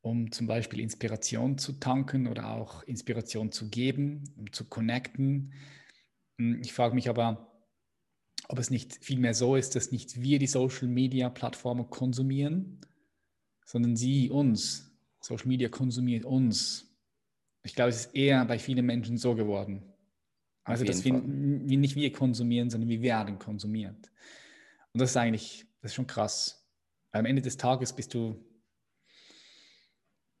[0.00, 5.52] um zum Beispiel Inspiration zu tanken oder auch Inspiration zu geben, um zu connecten.
[6.38, 7.53] Ich frage mich aber,
[8.48, 12.80] ob es nicht vielmehr so ist, dass nicht wir die Social Media Plattformen konsumieren,
[13.64, 14.92] sondern sie uns.
[15.20, 16.94] Social Media konsumiert uns.
[17.62, 19.82] Ich glaube, es ist eher bei vielen Menschen so geworden.
[20.64, 24.10] Also, dass wir nicht wir konsumieren, sondern wir werden konsumiert.
[24.92, 26.66] Und das ist eigentlich, das ist schon krass.
[27.12, 28.36] Am Ende des Tages bist du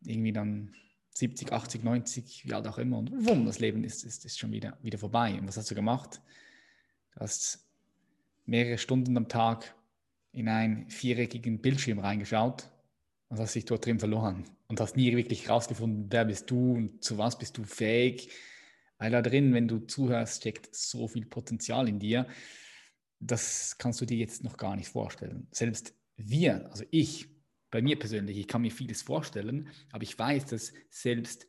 [0.02, 0.74] irgendwie dann
[1.14, 2.98] 70, 80, 90, wie alt auch immer.
[2.98, 5.38] Und wumm, das Leben ist, ist, ist schon wieder, wieder vorbei.
[5.38, 6.20] Und was hast du gemacht?
[7.12, 7.63] Du hast
[8.46, 9.74] mehrere Stunden am Tag
[10.32, 12.68] in einen viereckigen Bildschirm reingeschaut
[13.28, 17.04] und hast dich dort drin verloren und hast nie wirklich herausgefunden, wer bist du und
[17.04, 18.30] zu was bist du fähig.
[18.98, 22.26] Weil da drin, wenn du zuhörst, steckt so viel Potenzial in dir.
[23.20, 25.48] Das kannst du dir jetzt noch gar nicht vorstellen.
[25.50, 27.28] Selbst wir, also ich,
[27.70, 31.46] bei mir persönlich, ich kann mir vieles vorstellen, aber ich weiß, dass selbst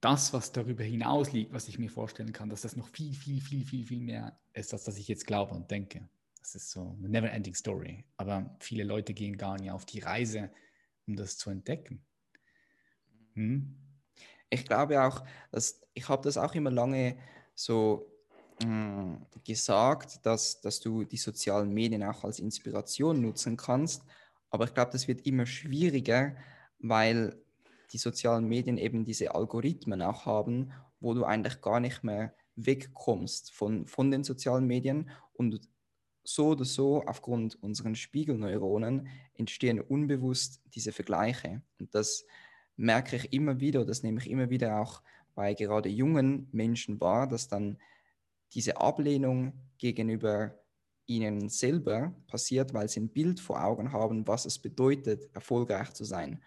[0.00, 3.40] das, was darüber hinaus liegt, was ich mir vorstellen kann, dass das noch viel, viel,
[3.40, 6.08] viel, viel, viel mehr ist, als das ich jetzt glaube und denke.
[6.46, 8.04] Das ist so eine never-ending Story.
[8.16, 10.48] Aber viele Leute gehen gar nicht auf die Reise,
[11.08, 12.04] um das zu entdecken.
[13.34, 13.74] Hm?
[14.48, 17.18] Ich glaube auch, dass ich habe das auch immer lange
[17.56, 18.06] so
[18.62, 24.04] mh, hm, gesagt, dass, dass du die sozialen Medien auch als Inspiration nutzen kannst.
[24.50, 26.36] Aber ich glaube, das wird immer schwieriger,
[26.78, 27.42] weil
[27.90, 33.52] die sozialen Medien eben diese Algorithmen auch haben, wo du eigentlich gar nicht mehr wegkommst
[33.52, 35.68] von, von den sozialen Medien und
[36.28, 41.62] so oder so aufgrund unseren Spiegelneuronen entstehen unbewusst diese Vergleiche.
[41.78, 42.24] Und das
[42.76, 45.02] merke ich immer wieder, das nehme ich immer wieder auch
[45.34, 47.78] bei gerade jungen Menschen wahr, dass dann
[48.52, 50.58] diese Ablehnung gegenüber
[51.06, 56.04] ihnen selber passiert, weil sie ein Bild vor Augen haben, was es bedeutet, erfolgreich zu
[56.04, 56.42] sein.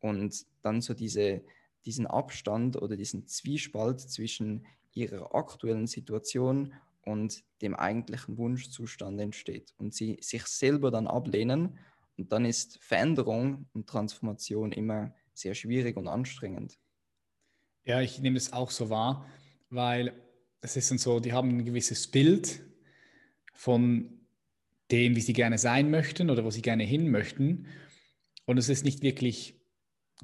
[0.00, 1.42] Und dann so diese,
[1.86, 9.94] diesen Abstand oder diesen Zwiespalt zwischen ihrer aktuellen Situation und dem eigentlichen Wunschzustand entsteht und
[9.94, 11.78] sie sich selber dann ablehnen
[12.16, 16.78] und dann ist Veränderung und Transformation immer sehr schwierig und anstrengend.
[17.84, 19.26] Ja, ich nehme es auch so wahr,
[19.70, 20.12] weil
[20.60, 22.64] es ist dann so, die haben ein gewisses Bild
[23.54, 24.20] von
[24.90, 27.66] dem, wie sie gerne sein möchten oder wo sie gerne hin möchten.
[28.44, 29.60] Und es ist nicht wirklich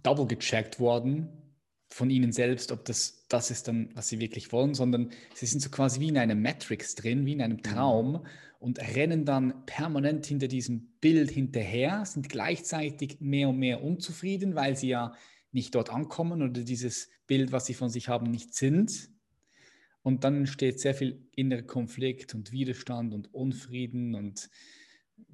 [0.03, 1.48] double gecheckt worden
[1.89, 5.61] von ihnen selbst, ob das das ist dann, was sie wirklich wollen, sondern sie sind
[5.61, 7.63] so quasi wie in einer Matrix drin, wie in einem mhm.
[7.63, 8.27] Traum
[8.59, 14.77] und rennen dann permanent hinter diesem Bild hinterher, sind gleichzeitig mehr und mehr unzufrieden, weil
[14.77, 15.15] sie ja
[15.53, 19.11] nicht dort ankommen oder dieses Bild, was sie von sich haben, nicht sind.
[20.03, 24.49] Und dann entsteht sehr viel innerer Konflikt und Widerstand und Unfrieden und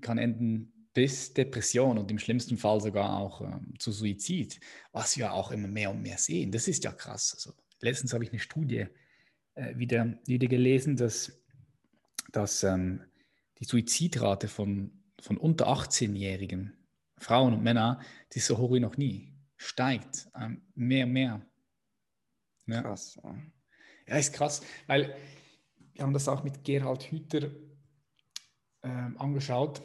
[0.00, 4.60] kann enden bis Depression und im schlimmsten Fall sogar auch ähm, zu Suizid,
[4.92, 6.52] was wir auch immer mehr und mehr sehen.
[6.52, 7.34] Das ist ja krass.
[7.34, 8.86] Also, letztens habe ich eine Studie
[9.54, 11.32] äh, wieder, wieder gelesen, dass,
[12.32, 13.02] dass ähm,
[13.58, 16.72] die Suizidrate von, von unter 18-Jährigen,
[17.18, 18.00] Frauen und Männern,
[18.32, 21.46] die ist so hoch wie noch nie, steigt ähm, mehr und mehr.
[22.66, 22.82] Ja.
[22.82, 23.18] Krass.
[23.22, 23.36] Ja.
[24.08, 25.14] ja, ist krass, weil
[25.92, 27.50] wir haben das auch mit Gerhard Hüther
[28.82, 29.82] ähm, angeschaut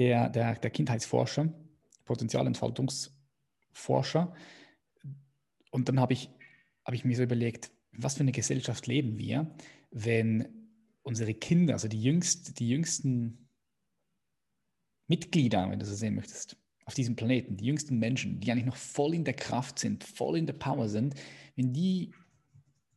[0.00, 1.52] der, der, der Kindheitsforscher,
[2.06, 4.34] Potenzialentfaltungsforscher.
[5.70, 6.30] Und dann habe ich,
[6.86, 9.54] hab ich mir so überlegt, was für eine Gesellschaft leben wir,
[9.90, 10.48] wenn
[11.02, 13.50] unsere Kinder, also die, jüngst, die jüngsten
[15.06, 18.76] Mitglieder, wenn du so sehen möchtest, auf diesem Planeten, die jüngsten Menschen, die eigentlich noch
[18.76, 21.14] voll in der Kraft sind, voll in der Power sind,
[21.56, 22.14] wenn die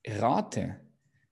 [0.08, 0.80] Rate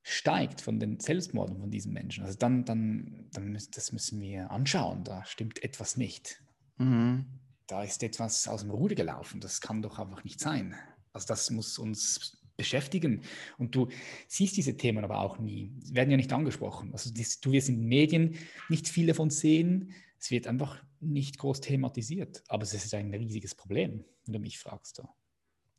[0.04, 4.50] steigt von den Selbstmorden von diesen Menschen, also dann, dann, dann müssen, das müssen wir
[4.52, 5.04] anschauen.
[5.04, 6.42] Da stimmt etwas nicht.
[6.78, 7.26] Mhm.
[7.68, 9.40] Da ist etwas aus dem Ruder gelaufen.
[9.40, 10.76] Das kann doch einfach nicht sein.
[11.14, 13.22] Also das muss uns beschäftigen.
[13.58, 13.88] Und du
[14.28, 15.72] siehst diese Themen aber auch nie.
[15.80, 16.92] Sie werden ja nicht angesprochen.
[16.94, 18.36] Also das, du wirst in den Medien
[18.70, 19.94] nicht viel davon sehen.
[20.20, 22.44] Es wird einfach nicht groß thematisiert.
[22.48, 25.02] Aber es ist ein riesiges Problem, wenn du mich fragst.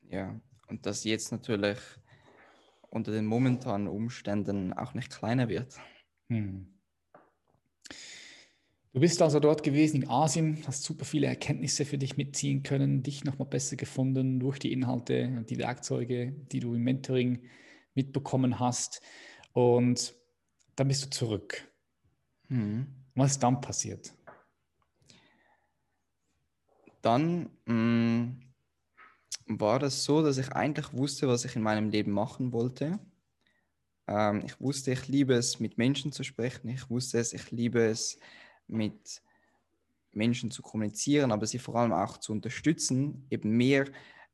[0.08, 1.78] Ja, und das jetzt natürlich
[2.92, 5.78] unter den momentanen Umständen auch nicht kleiner wird.
[6.28, 6.68] Hm.
[8.92, 13.02] Du bist also dort gewesen in Asien, hast super viele Erkenntnisse für dich mitziehen können,
[13.02, 17.48] dich nochmal besser gefunden durch die Inhalte und die Werkzeuge, die du im Mentoring
[17.94, 19.00] mitbekommen hast.
[19.54, 20.14] Und
[20.76, 21.72] dann bist du zurück.
[22.48, 22.86] Hm.
[23.14, 24.12] Was ist dann passiert?
[27.00, 28.51] Dann mh, hm,
[29.46, 32.98] war das so, dass ich eigentlich wusste, was ich in meinem Leben machen wollte.
[34.06, 36.68] Ähm, ich wusste, ich liebe es, mit Menschen zu sprechen.
[36.68, 38.18] Ich wusste es, ich liebe es,
[38.66, 39.22] mit
[40.12, 43.86] Menschen zu kommunizieren, aber sie vor allem auch zu unterstützen, eben mehr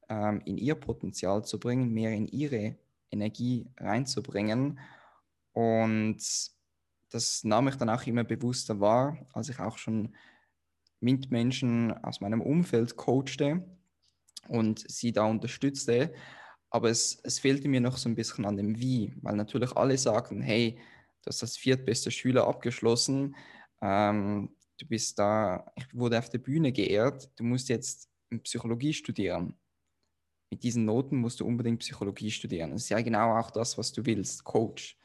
[0.09, 2.77] ähm, in ihr Potenzial zu bringen, mehr in ihre
[3.11, 4.79] Energie reinzubringen.
[5.53, 6.19] Und
[7.11, 10.15] das nahm ich dann auch immer bewusster wahr, als ich auch schon
[11.01, 13.65] mit Menschen aus meinem Umfeld coachte
[14.49, 16.13] und sie da unterstützte.
[16.71, 19.97] aber es, es fehlte mir noch so ein bisschen an dem Wie, weil natürlich alle
[19.97, 20.79] sagten, hey,
[21.23, 23.37] du hast als viertbester Schüler abgeschlossen,
[23.81, 28.11] ähm, du bist da, ich wurde auf der Bühne geehrt, du musst jetzt
[28.43, 29.55] Psychologie studieren.
[30.51, 32.73] Mit diesen Noten musst du unbedingt Psychologie studieren.
[32.73, 34.97] Das ist ja genau auch das, was du willst, Coach.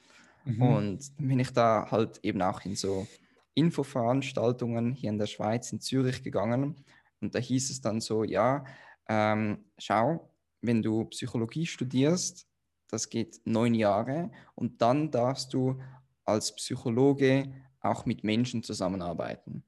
[0.46, 0.62] Mhm.
[0.62, 3.08] Und dann bin ich da halt eben auch in so
[3.54, 6.84] Infoveranstaltungen hier in der Schweiz, in Zürich gegangen.
[7.22, 8.66] Und da hieß es dann so, ja,
[9.08, 10.30] ähm, schau,
[10.62, 12.48] wenn du Psychologie studierst,
[12.90, 15.82] das geht neun Jahre und dann darfst du
[16.26, 19.64] als Psychologe auch mit Menschen zusammenarbeiten.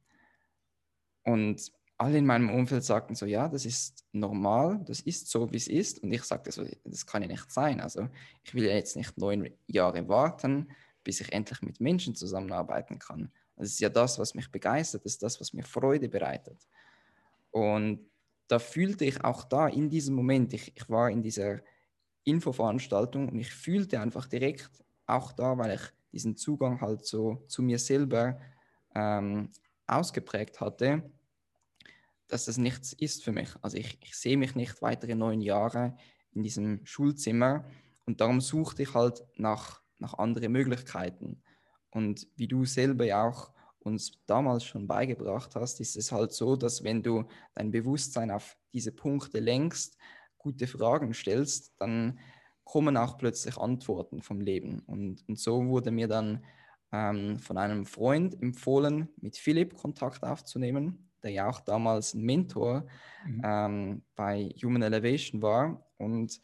[1.23, 5.57] Und alle in meinem Umfeld sagten so, ja, das ist normal, das ist so, wie
[5.57, 6.03] es ist.
[6.03, 7.79] Und ich sagte so, das kann ja nicht sein.
[7.79, 8.09] Also
[8.43, 10.69] ich will ja jetzt nicht neun Jahre warten,
[11.03, 13.31] bis ich endlich mit Menschen zusammenarbeiten kann.
[13.55, 16.67] Das ist ja das, was mich begeistert, das ist das, was mir Freude bereitet.
[17.51, 18.05] Und
[18.47, 21.61] da fühlte ich auch da in diesem Moment, ich, ich war in dieser
[22.23, 24.69] Infoveranstaltung und ich fühlte einfach direkt
[25.05, 25.81] auch da, weil ich
[26.11, 28.39] diesen Zugang halt so zu mir selber
[28.93, 29.51] ähm,
[29.87, 31.11] ausgeprägt hatte,
[32.27, 33.49] dass das nichts ist für mich.
[33.61, 35.97] Also ich, ich sehe mich nicht weitere neun Jahre
[36.31, 37.65] in diesem Schulzimmer
[38.05, 41.41] und darum suchte ich halt nach, nach anderen Möglichkeiten.
[41.91, 43.51] Und wie du selber ja auch
[43.85, 48.57] uns damals schon beigebracht hast, ist es halt so, dass wenn du dein Bewusstsein auf
[48.73, 49.97] diese Punkte lenkst,
[50.37, 52.19] gute Fragen stellst, dann
[52.63, 54.79] kommen auch plötzlich Antworten vom Leben.
[54.87, 56.43] Und, und so wurde mir dann
[56.91, 62.87] ähm, von einem Freund empfohlen, mit Philipp Kontakt aufzunehmen, der ja auch damals ein Mentor
[63.25, 63.41] mhm.
[63.43, 65.85] ähm, bei Human Elevation war.
[65.97, 66.41] Und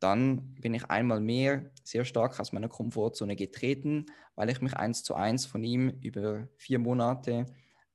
[0.00, 4.06] dann bin ich einmal mehr sehr stark aus meiner Komfortzone getreten,
[4.36, 7.46] weil ich mich eins zu eins von ihm über vier Monate,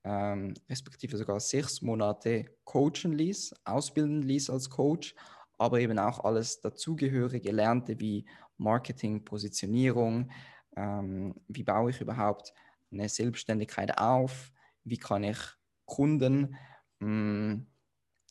[0.04, 5.16] ähm, respektive sogar sechs Monate coachen ließ, ausbilden ließ als Coach,
[5.58, 8.26] aber eben auch alles dazugehörige lernte wie
[8.58, 10.30] Marketing, Positionierung,
[10.76, 12.54] ähm, wie baue ich überhaupt
[12.92, 14.52] eine Selbstständigkeit auf,
[14.84, 15.38] wie kann ich
[15.86, 16.56] Kunden
[17.00, 17.08] mh,
[17.56, 17.68] mm,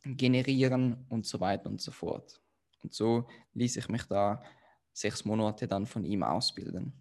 [0.05, 2.42] generieren und so weiter und so fort.
[2.83, 4.43] Und so ließ ich mich da
[4.93, 6.93] sechs Monate dann von ihm ausbilden.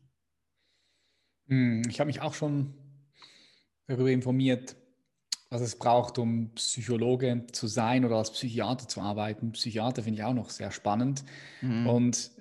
[1.48, 2.74] Hm, ich habe mich auch schon
[3.88, 4.76] darüber informiert,
[5.50, 9.52] was es braucht, um Psychologe zu sein oder als Psychiater zu arbeiten.
[9.52, 11.26] Psychiater finde ich auch noch sehr spannend.
[11.62, 11.88] Mhm.
[11.88, 12.32] Und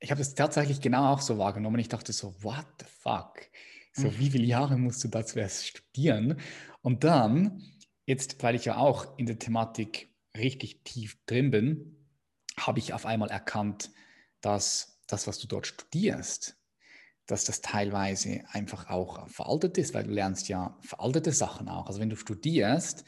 [0.00, 1.78] ich habe das tatsächlich genau auch so wahrgenommen.
[1.78, 3.40] Ich dachte so, what the fuck?
[3.92, 4.18] So, mhm.
[4.18, 6.38] wie viele Jahre musst du dazu erst studieren?
[6.82, 7.62] Und dann,
[8.04, 11.95] jetzt, weil ich ja auch in der Thematik richtig tief drin bin,
[12.58, 13.90] habe ich auf einmal erkannt,
[14.40, 16.56] dass das, was du dort studierst,
[17.26, 21.86] dass das teilweise einfach auch veraltet ist, weil du lernst ja veraltete Sachen auch.
[21.86, 23.04] Also wenn du studierst,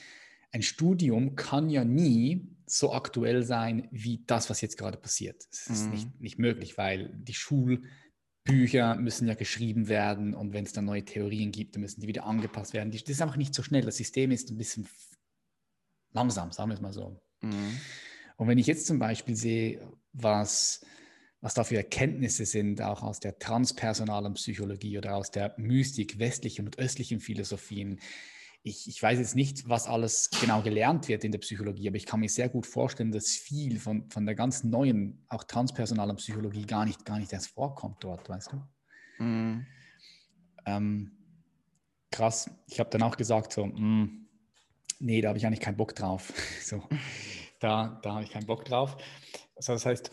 [0.51, 5.47] ein Studium kann ja nie so aktuell sein wie das, was jetzt gerade passiert.
[5.51, 5.91] Das ist mhm.
[5.91, 11.05] nicht, nicht möglich, weil die Schulbücher müssen ja geschrieben werden und wenn es dann neue
[11.05, 12.91] Theorien gibt, dann müssen die wieder angepasst werden.
[12.91, 13.83] Das ist einfach nicht so schnell.
[13.83, 14.89] Das System ist ein bisschen
[16.13, 17.23] langsam, sagen wir es mal so.
[17.41, 17.79] Mhm.
[18.39, 19.81] Und wenn ich jetzt zum Beispiel sehe,
[20.13, 20.87] was,
[21.41, 26.65] was da für Erkenntnisse sind, auch aus der transpersonalen Psychologie oder aus der Mystik westlichen
[26.65, 28.01] und östlichen Philosophien,
[28.63, 32.07] ich, ich, weiß jetzt nicht, was alles genau gelernt wird in der Psychologie, aber ich
[32.07, 36.67] kann mir sehr gut vorstellen, dass viel von, von der ganz neuen, auch transpersonalen Psychologie
[36.67, 39.25] gar nicht, gar nicht erst vorkommt dort, weißt du?
[39.25, 39.67] Mm.
[40.67, 41.13] Ähm,
[42.11, 42.51] krass.
[42.67, 44.29] Ich habe dann auch gesagt, so, mm,
[45.01, 46.33] nee, da habe ich eigentlich keinen Bock drauf.
[46.63, 46.83] so,
[47.59, 48.97] da, da habe ich keinen Bock drauf.
[49.57, 50.11] Also das heißt,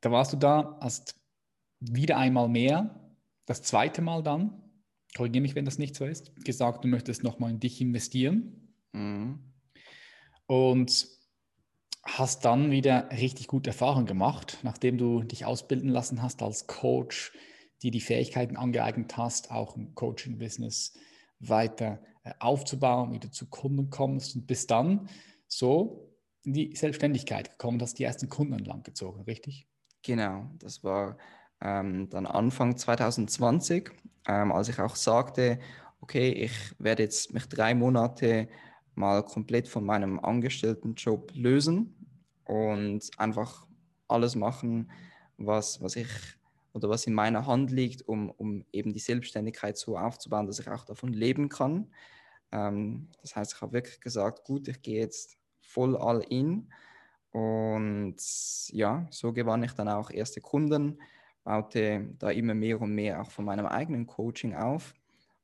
[0.00, 1.14] da warst du da, hast
[1.80, 3.12] wieder einmal mehr,
[3.46, 4.62] das zweite Mal dann,
[5.16, 8.74] korrigiere mich, wenn das nicht so ist, gesagt, du möchtest nochmal in dich investieren.
[8.92, 9.40] Mhm.
[10.46, 11.08] Und
[12.04, 17.32] hast dann wieder richtig gute Erfahrungen gemacht, nachdem du dich ausbilden lassen hast als Coach,
[17.82, 20.94] die die Fähigkeiten angeeignet hast, auch im Coaching-Business
[21.38, 25.08] weiter äh, aufzubauen, wieder zu Kunden kommst und bis dann
[25.46, 26.09] so
[26.44, 29.66] in die Selbstständigkeit gekommen, hast die ersten Kunden entlang gezogen, richtig?
[30.02, 31.18] Genau, das war
[31.60, 33.90] ähm, dann Anfang 2020,
[34.26, 35.58] ähm, als ich auch sagte,
[36.00, 38.48] okay, ich werde jetzt mich drei Monate
[38.94, 41.94] mal komplett von meinem Angestelltenjob lösen
[42.44, 43.66] und einfach
[44.08, 44.90] alles machen,
[45.36, 46.08] was, was ich
[46.72, 50.68] oder was in meiner Hand liegt, um, um eben die Selbstständigkeit so aufzubauen, dass ich
[50.68, 51.92] auch davon leben kann.
[52.52, 55.39] Ähm, das heißt, ich habe wirklich gesagt, gut, ich gehe jetzt
[55.70, 56.68] voll all in.
[57.32, 58.16] Und
[58.72, 61.00] ja, so gewann ich dann auch erste Kunden,
[61.44, 64.94] baute da immer mehr und mehr auch von meinem eigenen Coaching auf.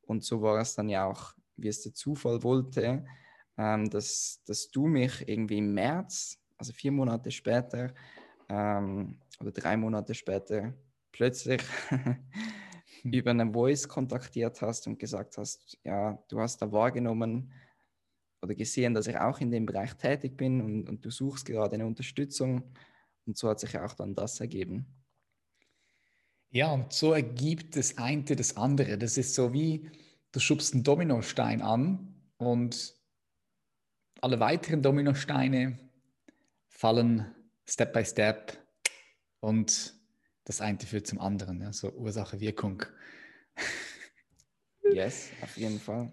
[0.03, 3.05] Und so war es dann ja auch, wie es der Zufall wollte,
[3.57, 7.93] ähm, dass, dass du mich irgendwie im März, also vier Monate später,
[8.49, 10.75] ähm, oder drei Monate später
[11.12, 11.62] plötzlich
[13.05, 17.53] über eine Voice kontaktiert hast und gesagt hast, ja, du hast da wahrgenommen
[18.42, 21.75] oder gesehen, dass ich auch in dem Bereich tätig bin und, und du suchst gerade
[21.75, 22.62] eine Unterstützung.
[23.27, 24.87] Und so hat sich auch dann das ergeben.
[26.51, 28.99] Ja, und so ergibt das eine das andere.
[28.99, 29.90] Das ist so wie,
[30.33, 32.94] du schubst einen Dominostein an und
[34.20, 35.79] alle weiteren Dominosteine
[36.68, 37.35] fallen
[37.68, 38.59] Step by Step
[39.40, 39.94] und
[40.44, 41.72] das eine führt zum anderen.
[41.72, 42.85] So Ursache, Wirkung.
[44.92, 46.12] Yes, auf jeden Fall.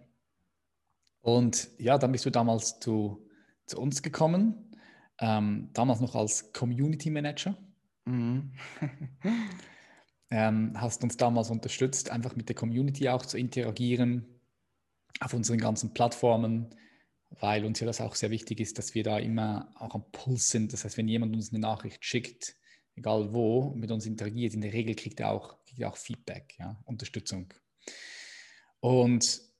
[1.23, 3.25] Und ja, dann bist du damals zu,
[3.65, 4.75] zu uns gekommen,
[5.19, 7.57] ähm, damals noch als Community Manager.
[8.03, 8.51] Mhm.
[10.29, 14.41] ähm, hast uns damals unterstützt, einfach mit der Community auch zu interagieren
[15.21, 16.75] auf unseren ganzen Plattformen,
[17.39, 20.49] weil uns ja das auch sehr wichtig ist, dass wir da immer auch am Puls
[20.49, 20.73] sind.
[20.73, 22.57] Das heißt, wenn jemand uns eine Nachricht schickt,
[22.95, 26.55] egal wo, mit uns interagiert, in der Regel kriegt er auch, kriegt er auch Feedback,
[26.59, 27.53] ja, Unterstützung.
[28.81, 29.52] Und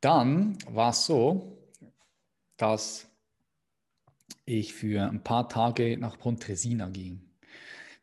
[0.00, 1.58] dann war es so,
[2.56, 3.08] dass
[4.44, 7.20] ich für ein paar Tage nach Pontresina ging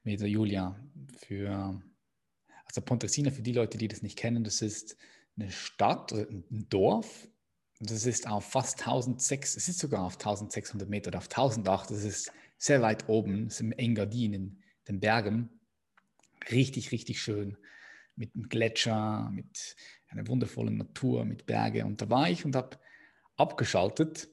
[0.03, 0.79] mit der Julia.
[1.17, 1.81] Für,
[2.65, 4.95] also Pontresina, für die Leute, die das nicht kennen, das ist
[5.38, 7.27] eine Stadt, ein Dorf.
[7.79, 11.91] Das ist auf fast 1600, es ist sogar auf 1600 Meter oder auf 1008.
[11.91, 15.49] Das ist sehr weit oben, ist im Engadin in den Bergen.
[16.51, 17.58] Richtig, richtig schön.
[18.15, 19.75] Mit einem Gletscher, mit
[20.08, 21.86] einer wundervollen Natur, mit Berge.
[21.86, 22.78] Und da war ich und habe
[23.36, 24.30] abgeschaltet,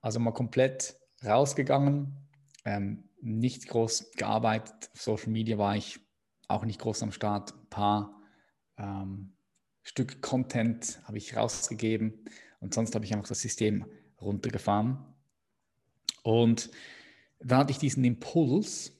[0.00, 2.16] also mal komplett rausgegangen,
[2.64, 4.90] ähm, nicht groß gearbeitet.
[4.92, 6.00] Auf Social Media war ich
[6.48, 7.52] auch nicht groß am Start.
[7.52, 8.22] Ein paar
[8.78, 9.32] ähm,
[9.82, 12.24] Stück Content habe ich rausgegeben
[12.60, 13.86] und sonst habe ich einfach das System
[14.20, 14.98] runtergefahren.
[16.22, 16.70] Und
[17.40, 18.92] da hatte ich diesen Impuls,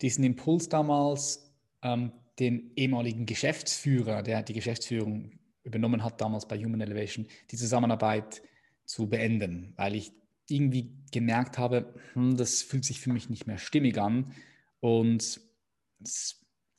[0.00, 5.32] diesen Impuls damals, ähm, den ehemaligen Geschäftsführer, der die Geschäftsführung
[5.64, 8.42] übernommen hat damals bei Human Elevation, die Zusammenarbeit
[8.84, 10.12] zu beenden, weil ich
[10.48, 14.32] irgendwie gemerkt habe, hm, das fühlt sich für mich nicht mehr stimmig an
[14.80, 15.40] und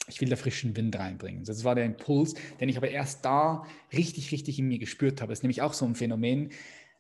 [0.08, 1.43] ich will da frischen Wind reinbringen.
[1.43, 5.32] Das war der Impuls, den ich aber erst da richtig, richtig in mir gespürt habe.
[5.32, 6.52] Das ist nämlich auch so ein Phänomen,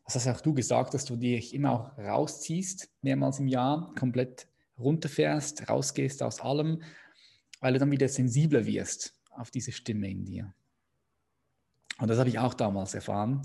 [0.05, 4.47] das hast auch du gesagt, dass du dich immer auch rausziehst, mehrmals im Jahr, komplett
[4.79, 6.81] runterfährst, rausgehst aus allem,
[7.59, 10.53] weil du dann wieder sensibler wirst auf diese Stimme in dir.
[11.99, 13.41] Und das habe ich auch damals erfahren.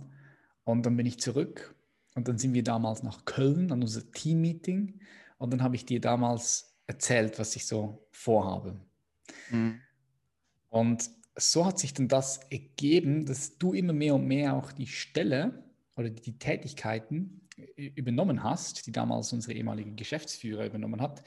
[0.65, 1.75] Und dann bin ich zurück
[2.15, 5.01] und dann sind wir damals nach Köln an unser Team-Meeting
[5.39, 8.81] und dann habe ich dir damals erzählt, was ich so vorhabe.
[9.51, 9.81] Mhm.
[10.69, 14.87] Und so hat sich dann das ergeben, dass du immer mehr und mehr auch die
[14.87, 15.65] Stelle
[15.97, 17.41] oder die Tätigkeiten
[17.77, 21.23] übernommen hast, die damals unsere ehemalige Geschäftsführer übernommen hat.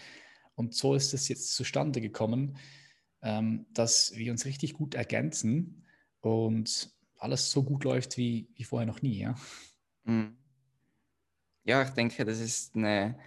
[0.57, 2.57] Und so ist es jetzt zustande gekommen,
[3.21, 5.85] ähm, dass wir uns richtig gut ergänzen
[6.19, 9.19] und alles so gut läuft wie, wie vorher noch nie.
[9.19, 9.35] Ja?
[10.03, 10.35] Mhm.
[11.63, 13.19] ja, ich denke, das ist eine,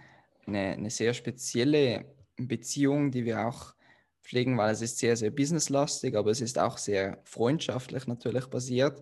[0.45, 3.75] eine, eine sehr spezielle Beziehung, die wir auch
[4.21, 9.01] pflegen, weil es ist sehr, sehr businesslastig, aber es ist auch sehr freundschaftlich natürlich basiert.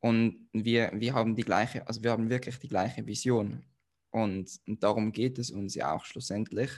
[0.00, 3.64] Und wir, wir haben die gleiche, also wir haben wirklich die gleiche Vision.
[4.10, 6.70] Und, und darum geht es uns ja auch schlussendlich.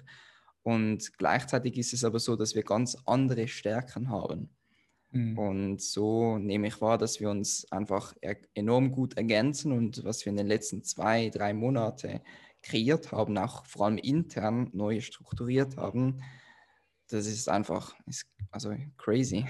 [0.63, 4.51] Und gleichzeitig ist es aber so, dass wir ganz andere Stärken haben.
[5.13, 5.39] Mhm.
[5.39, 8.15] Und so nehme ich wahr, dass wir uns einfach
[8.55, 12.21] enorm gut ergänzen und was wir in den letzten zwei, drei Monaten
[12.63, 16.23] kreiert haben, auch vor allem intern neu strukturiert haben,
[17.09, 19.45] das ist einfach, ist also crazy.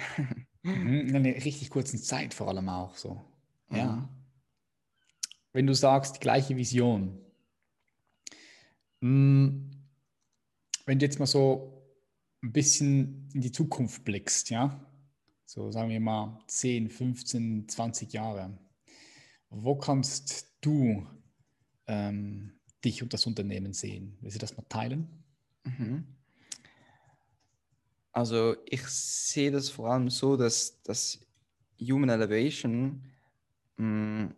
[0.63, 3.23] Mhm, in einer richtig kurzen Zeit vor allem auch so.
[3.71, 3.93] Ja.
[3.93, 4.09] Mhm.
[5.53, 7.19] Wenn du sagst, die gleiche Vision.
[9.03, 9.80] Hm,
[10.87, 11.83] wenn du jetzt mal so
[12.43, 14.87] ein bisschen in die Zukunft blickst, ja,
[15.45, 18.59] so sagen wir mal 10, 15, 20 Jahre,
[19.49, 21.07] wo kannst du
[21.87, 24.17] ähm, dich und das Unternehmen sehen?
[24.21, 25.25] Willst du das mal teilen?
[25.65, 26.05] Mhm.
[28.13, 31.21] Also ich sehe das vor allem so, dass das
[31.81, 33.05] Human Elevation
[33.77, 34.35] mh,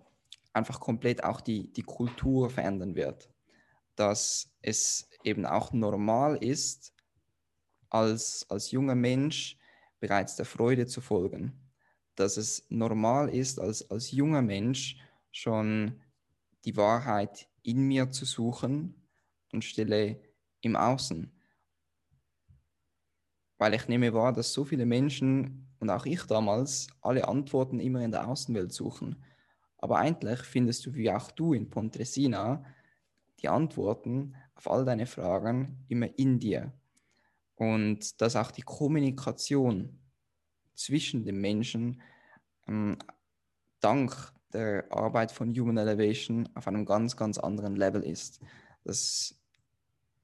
[0.53, 3.29] einfach komplett auch die, die Kultur verändern wird.
[3.97, 6.93] Dass es eben auch normal ist,
[7.91, 9.57] als, als junger Mensch
[10.01, 11.53] bereits der Freude zu folgen.
[12.15, 14.99] Dass es normal ist, als, als junger Mensch
[15.31, 16.01] schon
[16.65, 18.95] die Wahrheit in mir zu suchen
[19.53, 20.21] und stelle
[20.61, 21.31] im Außen.
[23.59, 28.05] Weil ich nehme wahr, dass so viele Menschen und auch ich damals alle Antworten immer
[28.05, 29.23] in der Außenwelt suchen.
[29.79, 32.65] Aber eigentlich findest du, wie auch du in Pontresina,
[33.41, 36.73] die Antworten auf all deine Fragen immer in dir.
[37.57, 40.01] und dass auch die Kommunikation
[40.75, 42.01] zwischen den Menschen
[42.67, 42.99] ähm,
[43.81, 48.41] dank der Arbeit von Human Elevation auf einem ganz, ganz anderen Level ist.
[48.85, 49.39] Dass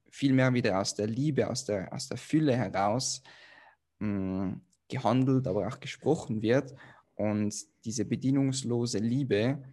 [0.09, 3.21] viel mehr wieder aus der Liebe, aus der, aus der Fülle heraus
[3.99, 4.59] mh,
[4.89, 6.75] gehandelt, aber auch gesprochen wird
[7.15, 9.63] und diese bedingungslose Liebe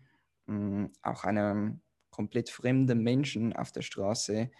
[0.46, 1.80] mh, auch einem
[2.16, 4.50] komplett fremden Menschen auf der Straße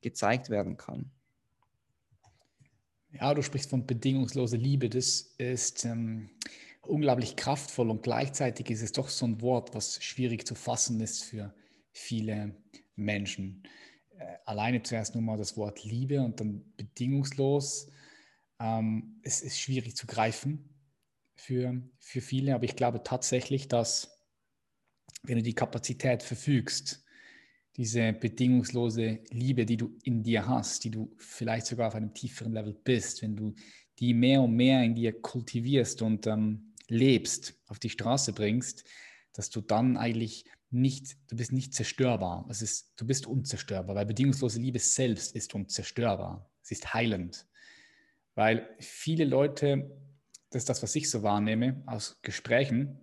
[0.00, 1.10] gezeigt werden kann.
[3.12, 4.88] Ja, du sprichst von bedingungsloser Liebe.
[4.88, 6.30] Das ist ähm,
[6.80, 11.22] unglaublich kraftvoll und gleichzeitig ist es doch so ein Wort, was schwierig zu fassen ist
[11.22, 11.54] für
[11.92, 12.56] viele
[12.94, 13.62] Menschen.
[14.18, 17.90] Äh, alleine zuerst nur mal das Wort Liebe und dann bedingungslos.
[18.58, 20.70] Ähm, es ist schwierig zu greifen
[21.34, 24.15] für, für viele, aber ich glaube tatsächlich, dass
[25.28, 27.04] wenn du die Kapazität verfügst,
[27.76, 32.52] diese bedingungslose Liebe, die du in dir hast, die du vielleicht sogar auf einem tieferen
[32.52, 33.54] Level bist, wenn du
[33.98, 38.84] die mehr und mehr in dir kultivierst und ähm, lebst, auf die Straße bringst,
[39.32, 42.46] dass du dann eigentlich nicht, du bist nicht zerstörbar.
[42.48, 46.50] Es ist, du bist unzerstörbar, weil bedingungslose Liebe selbst ist unzerstörbar.
[46.62, 47.46] Sie ist heilend.
[48.34, 49.90] Weil viele Leute,
[50.50, 53.00] das ist das, was ich so wahrnehme aus Gesprächen,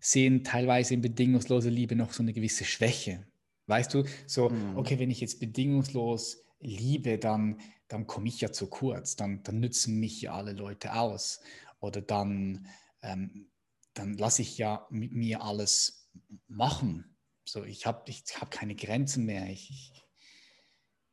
[0.00, 3.26] sehen teilweise in bedingungsloser Liebe noch so eine gewisse Schwäche.
[3.66, 4.76] Weißt du, so, mhm.
[4.76, 9.60] okay, wenn ich jetzt bedingungslos liebe, dann, dann komme ich ja zu kurz, dann, dann
[9.60, 11.40] nützen mich ja alle Leute aus.
[11.80, 12.66] Oder dann,
[13.02, 13.50] ähm,
[13.94, 16.10] dann lasse ich ja mit mir alles
[16.46, 17.16] machen.
[17.44, 19.50] So, ich habe ich hab keine Grenzen mehr.
[19.50, 20.06] Ich, ich,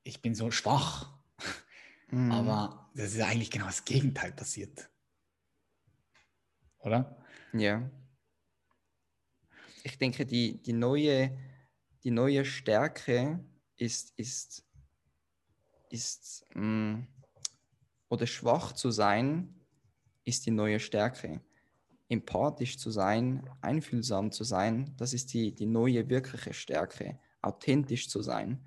[0.04, 1.12] ich bin so schwach.
[2.10, 2.32] Mhm.
[2.32, 4.90] Aber das ist eigentlich genau das Gegenteil passiert.
[6.80, 7.18] Oder?
[7.54, 7.90] Ja
[9.84, 11.38] ich denke, die, die, neue,
[12.04, 13.44] die neue Stärke
[13.76, 14.66] ist, ist,
[15.90, 17.08] ist mh, mm,
[18.10, 19.54] oder schwach zu sein,
[20.24, 21.42] ist die neue Stärke.
[22.08, 27.20] Empathisch zu sein, einfühlsam zu sein, das ist die, die neue wirkliche Stärke.
[27.42, 28.66] Authentisch zu sein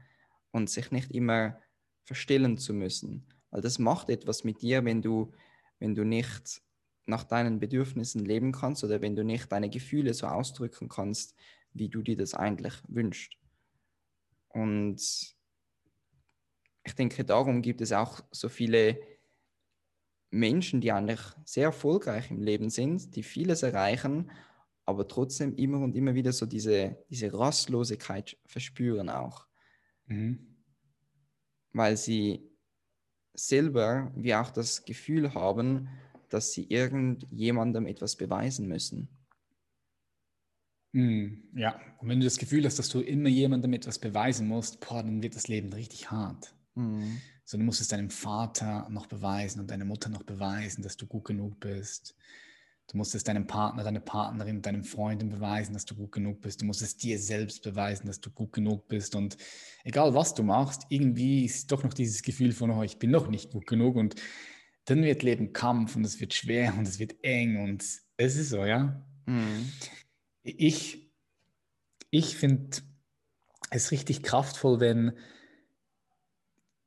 [0.50, 1.58] und sich nicht immer
[2.04, 3.26] verstellen zu müssen.
[3.50, 5.32] Weil das macht etwas mit dir, wenn du,
[5.78, 6.60] wenn du nicht
[7.06, 11.34] nach deinen Bedürfnissen leben kannst oder wenn du nicht deine Gefühle so ausdrücken kannst,
[11.72, 13.36] wie du dir das eigentlich wünschst.
[14.48, 15.00] Und
[16.84, 19.00] ich denke, darum gibt es auch so viele
[20.30, 24.30] Menschen, die eigentlich sehr erfolgreich im Leben sind, die vieles erreichen,
[24.84, 29.46] aber trotzdem immer und immer wieder so diese, diese Rastlosigkeit verspüren auch.
[30.06, 30.56] Mhm.
[31.72, 32.48] Weil sie
[33.34, 35.88] selber wie auch das Gefühl haben,
[36.32, 39.08] dass sie irgendjemandem etwas beweisen müssen.
[40.92, 44.80] Hm, ja, und wenn du das Gefühl hast, dass du immer jemandem etwas beweisen musst,
[44.80, 46.54] boah, dann wird das Leben richtig hart.
[46.74, 47.20] Mhm.
[47.44, 51.06] So, du musst es deinem Vater noch beweisen und deiner Mutter noch beweisen, dass du
[51.06, 52.16] gut genug bist.
[52.88, 56.62] Du musst es deinem Partner, deiner Partnerin, deinem Freundin beweisen, dass du gut genug bist.
[56.62, 59.16] Du musst es dir selbst beweisen, dass du gut genug bist.
[59.16, 59.36] Und
[59.84, 63.28] egal was du machst, irgendwie ist doch noch dieses Gefühl von, oh, ich bin noch
[63.28, 63.96] nicht gut genug.
[63.96, 64.14] Und
[64.86, 67.82] dann wird Leben Kampf und es wird schwer und es wird eng und
[68.16, 69.04] es ist so, ja.
[69.26, 69.72] Mhm.
[70.42, 71.12] Ich,
[72.10, 72.78] ich finde
[73.70, 75.18] es richtig kraftvoll, wenn,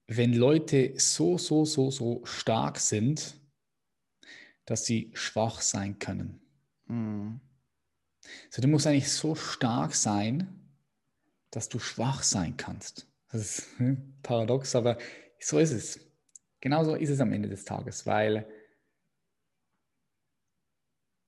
[0.07, 3.35] wenn Leute so, so, so, so stark sind,
[4.65, 6.39] dass sie schwach sein können.
[6.87, 7.41] Mhm.
[8.49, 10.47] So, du musst eigentlich so stark sein,
[11.51, 13.07] dass du schwach sein kannst.
[13.31, 14.97] Das ist hm, paradox, aber
[15.39, 16.08] so ist es.
[16.61, 18.47] Genauso ist es am Ende des Tages, weil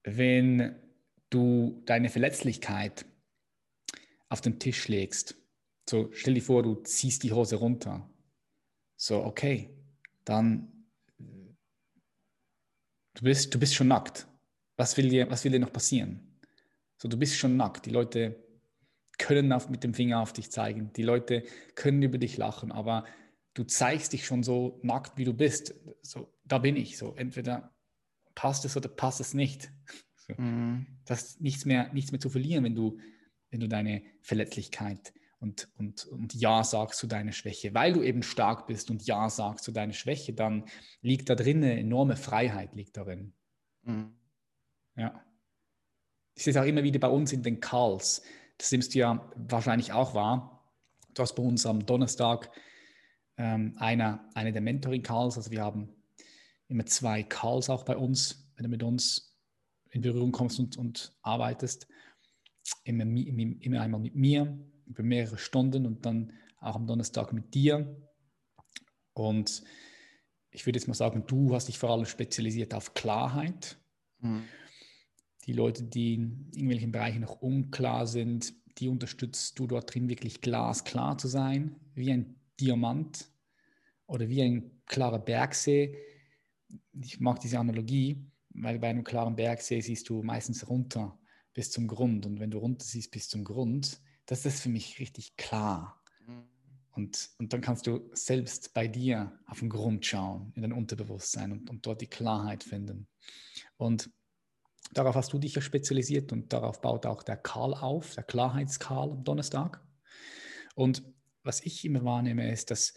[0.03, 0.75] wenn
[1.29, 3.05] du deine Verletzlichkeit
[4.29, 5.35] auf den Tisch legst,
[5.89, 8.09] so stell dir vor, du ziehst die Hose runter,
[8.95, 9.69] so okay,
[10.25, 14.27] dann du bist, du bist schon nackt.
[14.77, 16.39] Was will dir, was will dir noch passieren?
[16.97, 17.85] So, du bist schon nackt.
[17.85, 18.43] Die Leute
[19.17, 20.91] können auf, mit dem Finger auf dich zeigen.
[20.93, 21.43] Die Leute
[21.75, 23.05] können über dich lachen, aber
[23.53, 25.73] du zeigst dich schon so nackt, wie du bist.
[26.01, 26.97] So, da bin ich.
[26.97, 27.73] So, entweder
[28.35, 29.71] passt es oder passt es nicht.
[30.27, 30.85] So, mhm.
[31.05, 32.99] Das ist nichts mehr, nichts mehr zu verlieren, wenn du,
[33.49, 37.73] wenn du deine Verletzlichkeit und, und, und Ja sagst zu deiner Schwäche.
[37.73, 40.65] Weil du eben stark bist und Ja sagst zu deiner Schwäche, dann
[41.01, 43.33] liegt da drin eine enorme Freiheit, liegt darin.
[43.81, 44.13] Mhm.
[44.95, 45.25] Ja.
[46.35, 48.21] Ich sehe es auch immer wieder bei uns in den Calls.
[48.59, 50.71] Das nimmst du ja wahrscheinlich auch wahr.
[51.15, 52.51] Du hast bei uns am Donnerstag
[53.41, 55.35] ähm, einer, einer der Mentoring-Calls.
[55.35, 55.89] Also wir haben
[56.67, 59.35] immer zwei Calls auch bei uns, wenn du mit uns
[59.89, 61.87] in Berührung kommst und, und arbeitest.
[62.83, 67.99] Immer, immer einmal mit mir über mehrere Stunden und dann auch am Donnerstag mit dir.
[69.13, 69.63] Und
[70.51, 73.77] ich würde jetzt mal sagen, du hast dich vor allem spezialisiert auf Klarheit.
[74.19, 74.43] Mhm.
[75.47, 80.41] Die Leute, die in irgendwelchen Bereichen noch unklar sind, die unterstützt du dort drin wirklich
[80.41, 83.30] glasklar zu sein, wie ein Diamant
[84.11, 85.97] oder wie ein klarer Bergsee.
[87.01, 91.17] Ich mag diese Analogie, weil bei einem klaren Bergsee siehst du meistens runter
[91.53, 92.25] bis zum Grund.
[92.25, 96.03] Und wenn du runter siehst bis zum Grund, das ist für mich richtig klar.
[96.27, 96.43] Mhm.
[96.91, 101.53] Und, und dann kannst du selbst bei dir auf den Grund schauen, in dein Unterbewusstsein
[101.53, 103.07] und, und dort die Klarheit finden.
[103.77, 104.11] Und
[104.91, 109.11] darauf hast du dich ja spezialisiert und darauf baut auch der Karl auf, der Klarheitskarl
[109.11, 109.81] am Donnerstag.
[110.75, 111.01] Und
[111.43, 112.93] was ich immer wahrnehme, ist, dass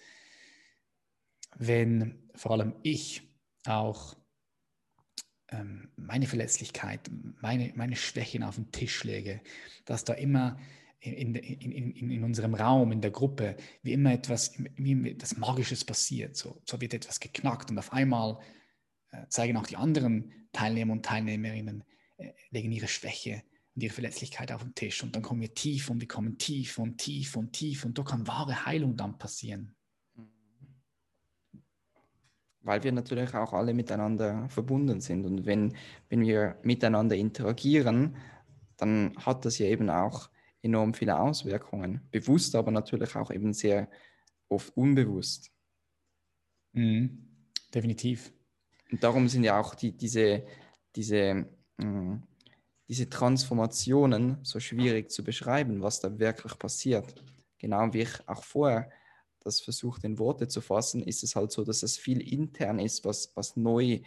[1.57, 3.23] wenn vor allem ich
[3.67, 4.17] auch
[5.51, 9.41] ähm, meine Verletzlichkeit, meine, meine Schwächen auf den Tisch lege,
[9.85, 10.59] dass da immer
[11.01, 15.85] in, in, in, in, unserem Raum, in der Gruppe, wie immer etwas, wie etwas Magisches
[15.85, 16.37] passiert.
[16.37, 18.39] So, so wird etwas geknackt und auf einmal
[19.11, 21.85] äh, zeigen auch die anderen Teilnehmer und Teilnehmerinnen,
[22.17, 23.43] äh, legen ihre Schwäche
[23.75, 25.03] und ihre Verletzlichkeit auf den Tisch.
[25.03, 28.03] Und dann kommen wir tief und wir kommen tief und tief und tief und da
[28.03, 29.75] kann wahre Heilung dann passieren.
[32.65, 35.25] Weil wir natürlich auch alle miteinander verbunden sind.
[35.25, 35.77] Und wenn,
[36.09, 38.17] wenn wir miteinander interagieren,
[38.77, 40.31] dann hat das ja eben auch
[40.63, 42.01] enorm viele Auswirkungen.
[42.11, 43.89] Bewusst, aber natürlich auch eben sehr
[44.49, 45.51] oft unbewusst.
[46.73, 47.29] Mhm.
[47.73, 48.33] Definitiv.
[48.91, 50.45] Und darum sind ja auch die, diese,
[50.95, 51.47] diese,
[51.79, 52.23] mh, mm,
[52.89, 57.15] diese Transformationen so schwierig zu beschreiben, was da wirklich passiert.
[57.59, 58.91] Genau wie ich auch vorher
[59.45, 63.05] das versucht in Worte zu fassen, ist es halt so, dass es viel intern ist,
[63.05, 64.01] was, was neu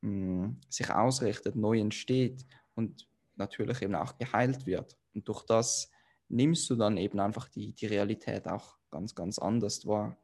[0.00, 4.96] mh, mm, sich ausrichtet, neu entsteht und natürlich eben auch geheilt wird.
[5.14, 5.90] Und durch das
[6.28, 10.16] nimmst du dann eben einfach die, die Realität auch ganz, ganz anders wahr.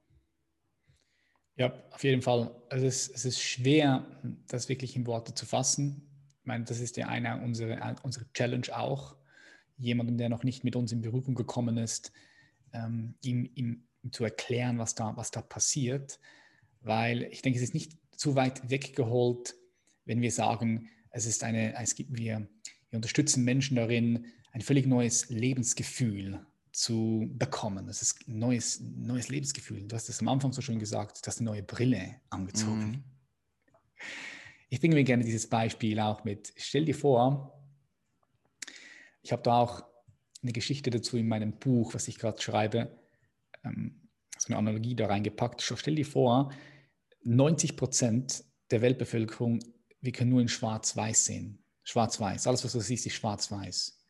[1.57, 2.55] Ja, auf jeden Fall.
[2.69, 4.07] Also es, es ist schwer,
[4.47, 6.09] das wirklich in Worte zu fassen.
[6.41, 9.17] Ich meine, das ist ja einer unserer unsere Challenge auch.
[9.77, 12.13] Jemandem, der noch nicht mit uns in Berührung gekommen ist,
[12.73, 16.19] ähm, ihm, ihm, zu erklären, was da, was da passiert.
[16.81, 19.55] Weil ich denke, es ist nicht zu weit weggeholt,
[20.05, 22.49] wenn wir sagen, es ist eine, es gibt, wir,
[22.91, 27.87] wir unterstützen Menschen darin, ein völlig neues Lebensgefühl zu bekommen.
[27.87, 29.87] Das ist ein neues, neues Lebensgefühl.
[29.87, 32.91] Du hast es am Anfang so schön gesagt, du hast eine neue Brille angezogen.
[32.91, 33.05] Mhm.
[34.71, 36.53] Ich bringe mir gerne dieses Beispiel auch mit.
[36.57, 37.59] Stell dir vor,
[39.23, 39.83] ich habe da auch
[40.43, 42.97] eine Geschichte dazu in meinem Buch, was ich gerade schreibe,
[43.65, 45.63] ähm, so eine Analogie da reingepackt.
[45.63, 46.53] Stell dir vor,
[47.25, 49.61] 90 Prozent der Weltbevölkerung,
[50.01, 51.65] wir können nur in Schwarz-Weiß sehen.
[51.85, 52.47] Schwarz-Weiß.
[52.47, 54.05] Alles, was du siehst, ist schwarz-weiß.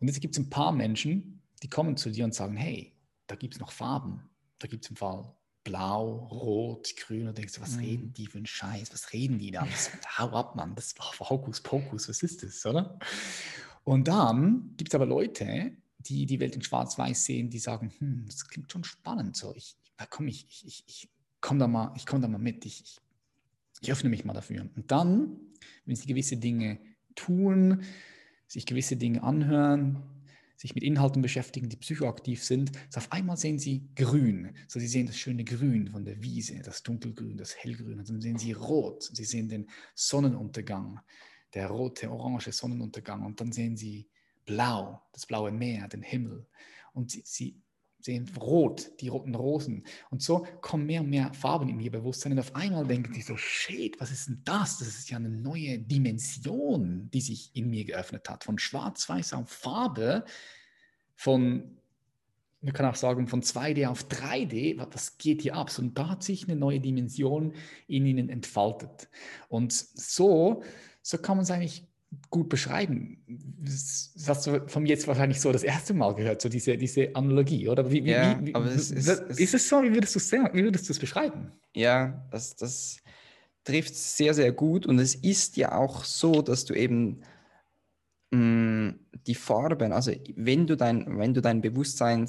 [0.00, 2.94] Und jetzt gibt es ein paar Menschen, die kommen zu dir und sagen, hey,
[3.26, 4.28] da gibt es noch Farben.
[4.58, 5.34] Da gibt es im Fall
[5.64, 7.26] blau, rot, grün.
[7.26, 7.80] Und denkst du, was mhm.
[7.80, 8.92] reden die für einen Scheiß?
[8.92, 9.62] Was reden die da?
[9.62, 10.74] Was, hau ab, Mann.
[10.74, 12.08] Das war Hokus Pokus.
[12.08, 12.98] Was ist das, oder?
[13.84, 15.72] Und dann gibt es aber Leute,
[16.08, 19.36] die die Welt in Schwarz-Weiß sehen, die sagen, hm, das klingt schon spannend.
[19.36, 19.76] So, ich,
[20.10, 21.08] komm, ich, ich, ich,
[21.40, 22.64] komme da, mal, komm da mal mit.
[22.64, 23.00] Ich, ich,
[23.80, 24.68] ich öffne mich mal dafür.
[24.74, 25.38] Und dann,
[25.84, 26.80] wenn sie gewisse Dinge
[27.14, 27.82] tun,
[28.46, 30.02] sich gewisse Dinge anhören,
[30.56, 34.56] sich mit Inhalten beschäftigen, die psychoaktiv sind, so auf einmal sehen sie grün.
[34.68, 37.98] So sie sehen das schöne Grün von der Wiese, das dunkelgrün, das hellgrün.
[37.98, 39.02] Und dann sehen sie rot.
[39.12, 41.00] Sie sehen den Sonnenuntergang,
[41.52, 43.24] der rote, orange Sonnenuntergang.
[43.24, 44.08] Und dann sehen sie
[44.46, 46.46] blau, das blaue Meer, den Himmel.
[46.94, 47.60] Und sie, sie
[48.06, 49.84] sehen rot, die roten Rosen.
[50.10, 52.32] Und so kommen mehr und mehr Farben in ihr Bewusstsein.
[52.32, 54.78] Und auf einmal denken sie so, shit, was ist denn das?
[54.78, 58.44] Das ist ja eine neue Dimension, die sich in mir geöffnet hat.
[58.44, 60.24] Von schwarz-weiß auf Farbe,
[61.14, 61.78] von,
[62.60, 65.76] man kann auch sagen, von 2D auf 3D, was geht hier ab?
[65.78, 67.54] Und da hat sich eine neue Dimension
[67.88, 69.08] in ihnen entfaltet.
[69.48, 70.62] Und so,
[71.02, 71.86] so kann man es eigentlich
[72.30, 73.18] gut beschreiben.
[73.26, 77.14] Das hast du von mir jetzt wahrscheinlich so das erste Mal gehört, so diese, diese
[77.14, 77.90] Analogie, oder?
[77.90, 79.82] Wie, ja, wie, aber es ist, ist es so?
[79.82, 81.52] Wie würdest du es wie würdest du es beschreiben?
[81.74, 82.98] Ja, das, das
[83.64, 84.86] trifft sehr, sehr gut.
[84.86, 87.22] Und es ist ja auch so, dass du eben
[88.30, 92.28] mh, mm, die Farben, also wenn du dein, wenn du dein Bewusstsein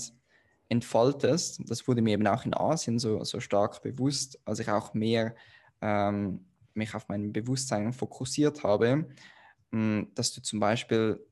[0.70, 4.94] entfaltest, das wurde mir eben auch in Asien so, so stark bewusst, als ich auch
[4.94, 5.36] mehr
[5.82, 9.06] ähm, mich auf mein Bewusstsein fokussiert habe,
[9.72, 11.26] dass du zum Beispiel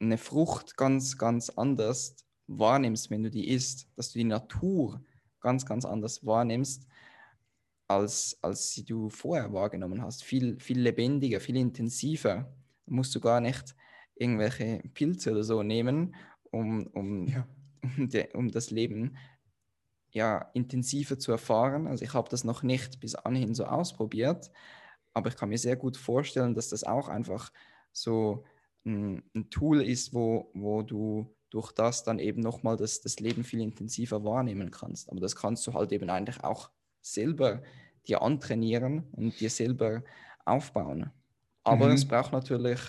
[0.00, 5.02] eine Frucht ganz, ganz anders wahrnimmst, wenn du die isst, dass du die Natur
[5.40, 6.86] ganz, ganz anders wahrnimmst,
[7.88, 10.22] als, als sie du vorher wahrgenommen hast.
[10.22, 12.52] Viel, viel lebendiger, viel intensiver.
[12.86, 13.74] Da musst du gar nicht
[14.14, 16.14] irgendwelche Pilze oder so nehmen,
[16.50, 17.46] um, um, ja.
[17.82, 19.16] um, de, um das Leben
[20.12, 21.86] ja, intensiver zu erfahren.
[21.86, 24.50] Also ich habe das noch nicht bis anhin so ausprobiert,
[25.14, 27.52] aber ich kann mir sehr gut vorstellen, dass das auch einfach
[27.92, 28.44] so
[28.84, 33.44] ein, ein Tool ist, wo, wo du durch das dann eben nochmal das, das Leben
[33.44, 35.10] viel intensiver wahrnehmen kannst.
[35.10, 37.62] Aber das kannst du halt eben eigentlich auch selber
[38.06, 40.02] dir antrainieren und dir selber
[40.44, 41.10] aufbauen.
[41.64, 41.94] Aber mhm.
[41.94, 42.80] es braucht natürlich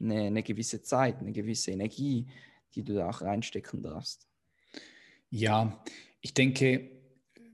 [0.00, 2.26] eine, eine gewisse Zeit, eine gewisse Energie,
[2.74, 4.26] die du da auch reinstecken darfst.
[5.30, 5.82] Ja,
[6.20, 6.95] ich denke,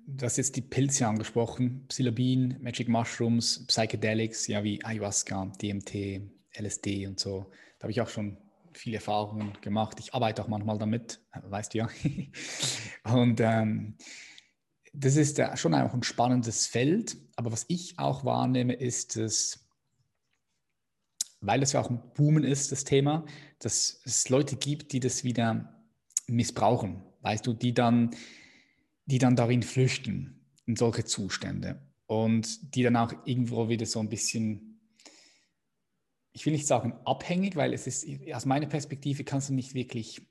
[0.07, 6.22] du hast jetzt die Pilze angesprochen, Psilocybin, Magic Mushrooms, Psychedelics, ja wie Ayahuasca, DMT,
[6.59, 7.50] LSD und so.
[7.78, 8.38] Da habe ich auch schon
[8.74, 9.98] viele Erfahrungen gemacht.
[10.00, 11.88] Ich arbeite auch manchmal damit, weißt du ja.
[13.05, 13.96] und ähm,
[14.92, 17.16] das ist äh, schon auch ein spannendes Feld.
[17.36, 19.66] Aber was ich auch wahrnehme, ist, dass,
[21.40, 23.24] weil das ja auch ein Boomen ist, das Thema,
[23.59, 25.82] dass es Leute gibt, die das wieder
[26.26, 27.03] missbrauchen.
[27.22, 28.11] Weißt du, die dann,
[29.12, 31.86] die dann darin flüchten, in solche Zustände.
[32.06, 34.80] Und die dann auch irgendwo wieder so ein bisschen,
[36.32, 40.22] ich will nicht sagen abhängig, weil es ist, aus meiner Perspektive kannst du nicht wirklich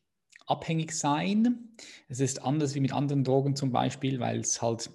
[0.48, 1.76] abhängig sein.
[2.08, 4.90] Es ist anders wie mit anderen Drogen zum Beispiel, weil es halt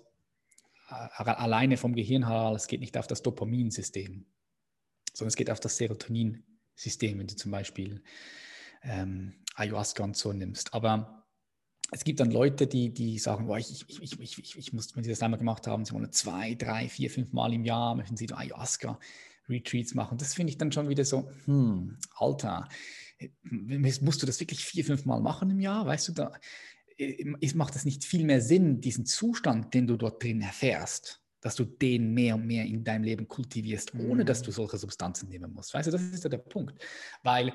[0.91, 4.26] äh, alleine vom Gehirn her, es geht nicht auf das Dopaminsystem,
[5.12, 8.03] sondern es geht auf das Serotoninsystem, wenn du zum Beispiel
[8.82, 10.74] ähm, Ayahuasca und so nimmst.
[10.74, 11.16] Aber
[11.93, 15.05] es gibt dann Leute, die, die sagen, boah, ich, ich, ich, ich, ich, muss, wenn
[15.05, 18.16] sie das einmal gemacht haben, sie wollen zwei, drei, vier, fünf Mal im Jahr, möchten
[18.16, 20.18] sie Ayahuasca-Retreats machen.
[20.18, 22.68] Das finde ich dann schon wieder so, hm, Alter,
[24.01, 25.87] musst du das wirklich vier, fünf Mal machen im Jahr?
[25.87, 26.32] Weißt du, da
[26.97, 31.55] ist, macht das nicht viel mehr Sinn, diesen Zustand, den du dort drin erfährst, dass
[31.55, 34.55] du den mehr und mehr in deinem Leben kultivierst, ohne dass du mhm.
[34.55, 35.74] solche Substanzen nehmen musst.
[35.74, 36.82] Weißt du, das ist ja der Punkt.
[37.22, 37.53] Weil,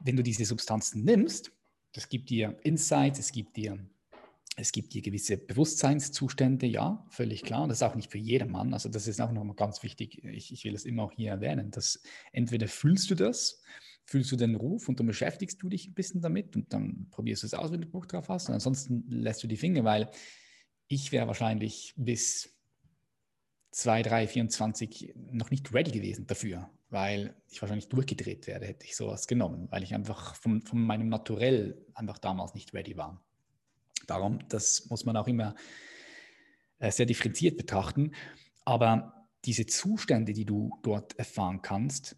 [0.00, 1.52] wenn du diese Substanzen nimmst,
[1.92, 3.78] das gibt dir Insights, es gibt dir,
[4.56, 7.66] es gibt dir gewisse Bewusstseinszustände, ja, völlig klar.
[7.66, 8.74] Das ist auch nicht für jedermann.
[8.74, 10.22] Also das ist auch nochmal ganz wichtig.
[10.24, 13.62] Ich, ich will es immer auch hier erwähnen, dass entweder fühlst du das,
[14.04, 17.42] fühlst du den Ruf und dann beschäftigst du dich ein bisschen damit und dann probierst
[17.42, 18.48] du es aus, wenn du Bock drauf hast.
[18.48, 20.10] Und ansonsten lässt du die Finger, weil
[20.88, 22.56] ich wäre wahrscheinlich bis
[23.70, 28.96] 2, 3, 24 noch nicht ready gewesen dafür, weil ich wahrscheinlich durchgedreht wäre, hätte ich
[28.96, 33.24] sowas genommen, weil ich einfach von, von meinem Naturell einfach damals nicht ready war.
[34.06, 35.54] Darum, das muss man auch immer
[36.80, 38.12] äh, sehr differenziert betrachten.
[38.64, 42.16] Aber diese Zustände, die du dort erfahren kannst,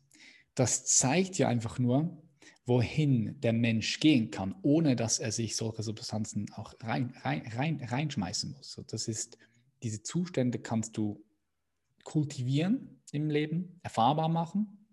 [0.54, 2.22] das zeigt ja einfach nur,
[2.64, 7.82] wohin der Mensch gehen kann, ohne dass er sich solche Substanzen auch rein, rein, rein,
[7.82, 8.80] reinschmeißen muss.
[8.86, 9.36] Das ist,
[9.82, 11.24] diese Zustände kannst du
[12.04, 14.88] kultivieren im Leben, erfahrbar machen,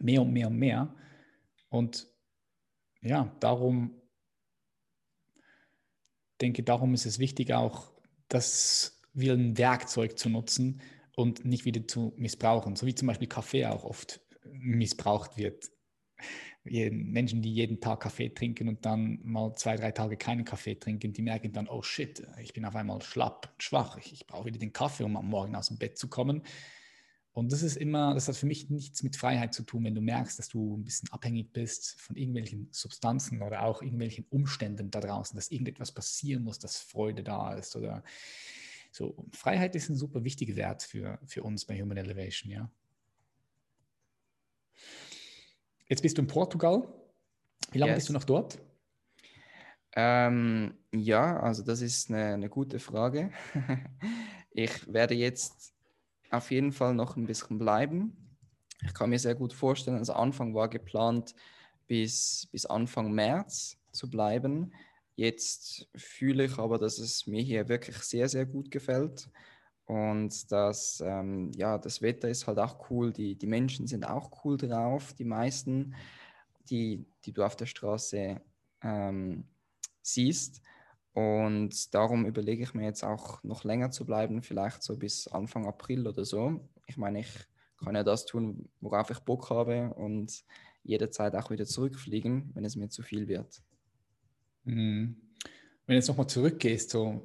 [0.00, 0.94] mehr und mehr und mehr.
[1.68, 2.06] Und
[3.02, 4.00] ja, darum
[6.40, 7.92] denke, darum ist es wichtig auch,
[8.28, 10.80] das wie ein Werkzeug zu nutzen
[11.16, 12.76] und nicht wieder zu missbrauchen.
[12.76, 15.70] So wie zum Beispiel Kaffee auch oft missbraucht wird.
[16.64, 21.12] Menschen, die jeden Tag Kaffee trinken und dann mal zwei, drei Tage keinen Kaffee trinken,
[21.12, 24.58] die merken dann, oh shit, ich bin auf einmal schlapp, schwach, ich, ich brauche wieder
[24.58, 26.42] den Kaffee, um am Morgen aus dem Bett zu kommen.
[27.38, 30.00] Und das ist immer, das hat für mich nichts mit Freiheit zu tun, wenn du
[30.00, 34.98] merkst, dass du ein bisschen abhängig bist von irgendwelchen Substanzen oder auch irgendwelchen Umständen da
[34.98, 38.02] draußen, dass irgendetwas passieren muss, dass Freude da ist oder
[38.90, 39.24] so.
[39.32, 42.68] Freiheit ist ein super wichtiger Wert für, für uns bei Human Elevation, ja.
[45.88, 46.92] Jetzt bist du in Portugal.
[47.70, 47.98] Wie lange yes.
[47.98, 48.58] bist du noch dort?
[49.94, 53.30] Ähm, ja, also das ist eine, eine gute Frage.
[54.50, 55.77] ich werde jetzt
[56.30, 58.16] auf jeden Fall noch ein bisschen bleiben.
[58.84, 61.34] Ich kann mir sehr gut vorstellen, also Anfang war geplant,
[61.86, 64.72] bis, bis Anfang März zu bleiben.
[65.16, 69.28] Jetzt fühle ich aber, dass es mir hier wirklich sehr, sehr gut gefällt.
[69.84, 74.44] Und das, ähm, ja, das Wetter ist halt auch cool, die, die Menschen sind auch
[74.44, 75.94] cool drauf, die meisten,
[76.68, 78.40] die, die du auf der Straße
[78.82, 79.44] ähm,
[80.02, 80.60] siehst.
[81.18, 85.66] Und darum überlege ich mir jetzt auch noch länger zu bleiben, vielleicht so bis Anfang
[85.66, 86.68] April oder so.
[86.86, 87.30] Ich meine, ich
[87.82, 90.44] kann ja das tun, worauf ich Bock habe und
[90.82, 93.62] jederzeit auch wieder zurückfliegen, wenn es mir zu viel wird.
[94.64, 95.16] Mhm.
[95.86, 97.22] Wenn du jetzt nochmal zurückgehst, so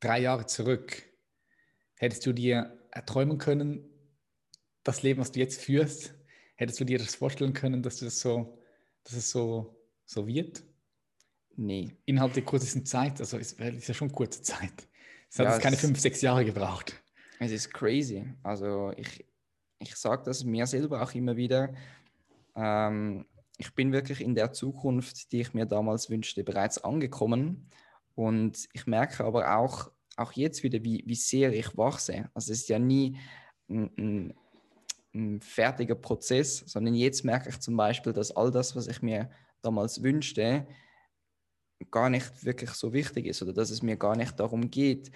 [0.00, 1.08] drei Jahre zurück,
[1.98, 3.84] Hättest du dir erträumen können,
[4.84, 6.14] das Leben, was du jetzt führst,
[6.54, 8.56] hättest du dir das vorstellen können, dass das so,
[9.02, 10.62] dass es so, so wird?
[11.60, 11.90] Nee.
[12.04, 14.88] Innerhalb der kurzesten Zeit, also ist, ist ja schon kurze Zeit.
[15.28, 16.94] Es hat ja, jetzt keine fünf, sechs Jahre gebraucht.
[17.40, 18.32] Es ist crazy.
[18.44, 19.26] Also ich,
[19.80, 21.74] ich sage das mir selber auch immer wieder.
[22.54, 27.68] Ähm, ich bin wirklich in der Zukunft, die ich mir damals wünschte, bereits angekommen.
[28.14, 32.30] Und ich merke aber auch, auch jetzt wieder, wie, wie sehr ich wachse.
[32.34, 33.18] Also es ist ja nie
[33.68, 34.34] ein, ein,
[35.12, 39.28] ein fertiger Prozess, sondern jetzt merke ich zum Beispiel, dass all das, was ich mir
[39.60, 40.68] damals wünschte,
[41.90, 45.10] gar nicht wirklich so wichtig ist oder dass es mir gar nicht darum geht,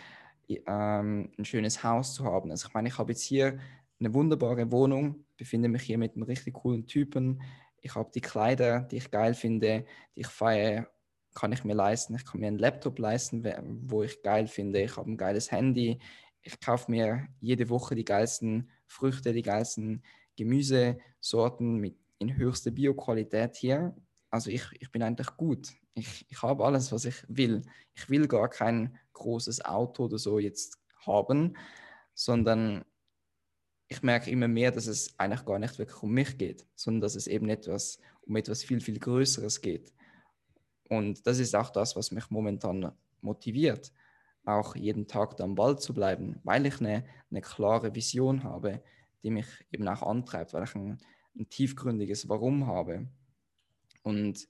[0.67, 2.51] ähm, ein schönes Haus zu haben.
[2.51, 3.59] Also ich meine, ich habe jetzt hier
[4.01, 7.43] eine wunderbare Wohnung, befinde mich hier mit einem richtig coolen Typen.
[7.81, 9.85] Ich habe die Kleider, die ich geil finde,
[10.17, 10.89] die ich feiere,
[11.35, 12.15] kann ich mir leisten.
[12.15, 13.45] Ich kann mir einen Laptop leisten,
[13.89, 14.83] wo ich geil finde.
[14.83, 15.99] Ich habe ein geiles Handy.
[16.43, 20.03] Ich kaufe mir jede Woche die geilsten Früchte, die geilsten
[20.37, 23.97] Gemüsesorten mit in höchster Bioqualität hier.
[24.31, 25.73] Also ich, ich bin eigentlich gut.
[25.95, 27.63] Ich, ich habe alles, was ich will.
[27.95, 31.57] Ich will gar kein großes Auto oder so jetzt haben,
[32.15, 32.85] sondern
[33.89, 37.15] ich merke immer mehr, dass es eigentlich gar nicht wirklich um mich geht, sondern dass
[37.15, 39.93] es eben etwas um etwas viel, viel Größeres geht.
[40.89, 43.93] Und das ist auch das, was mich momentan motiviert,
[44.45, 48.83] auch jeden Tag da am Ball zu bleiben, weil ich eine, eine klare Vision habe,
[49.23, 50.99] die mich eben auch antreibt, weil ich ein,
[51.37, 53.09] ein tiefgründiges Warum habe.
[54.03, 54.49] Und,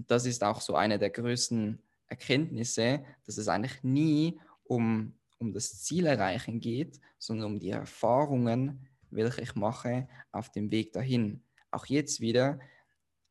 [0.00, 5.52] und das ist auch so eine der größten Erkenntnisse, dass es eigentlich nie um, um
[5.52, 11.44] das Ziel erreichen geht, sondern um die Erfahrungen, welche ich mache auf dem Weg dahin.
[11.70, 12.60] Auch jetzt wieder,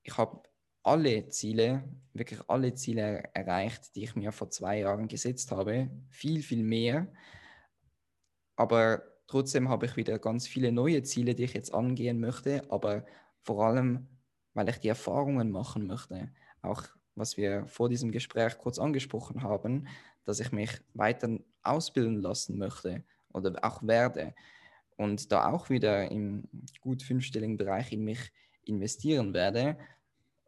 [0.03, 0.43] ich habe
[0.83, 5.89] alle Ziele, wirklich alle Ziele erreicht, die ich mir vor zwei Jahren gesetzt habe.
[6.09, 7.11] Viel, viel mehr.
[8.57, 12.61] Aber trotzdem habe ich wieder ganz viele neue Ziele, die ich jetzt angehen möchte.
[12.69, 13.07] Aber
[13.41, 14.07] vor allem,
[14.53, 16.29] weil ich die Erfahrungen machen möchte.
[16.61, 16.83] Auch
[17.15, 19.87] was wir vor diesem Gespräch kurz angesprochen haben,
[20.25, 23.03] dass ich mich weiter ausbilden lassen möchte
[23.33, 24.33] oder auch werde.
[24.95, 26.43] Und da auch wieder im
[26.81, 28.31] gut fünfstelligen Bereich in mich
[28.63, 29.77] investieren werde,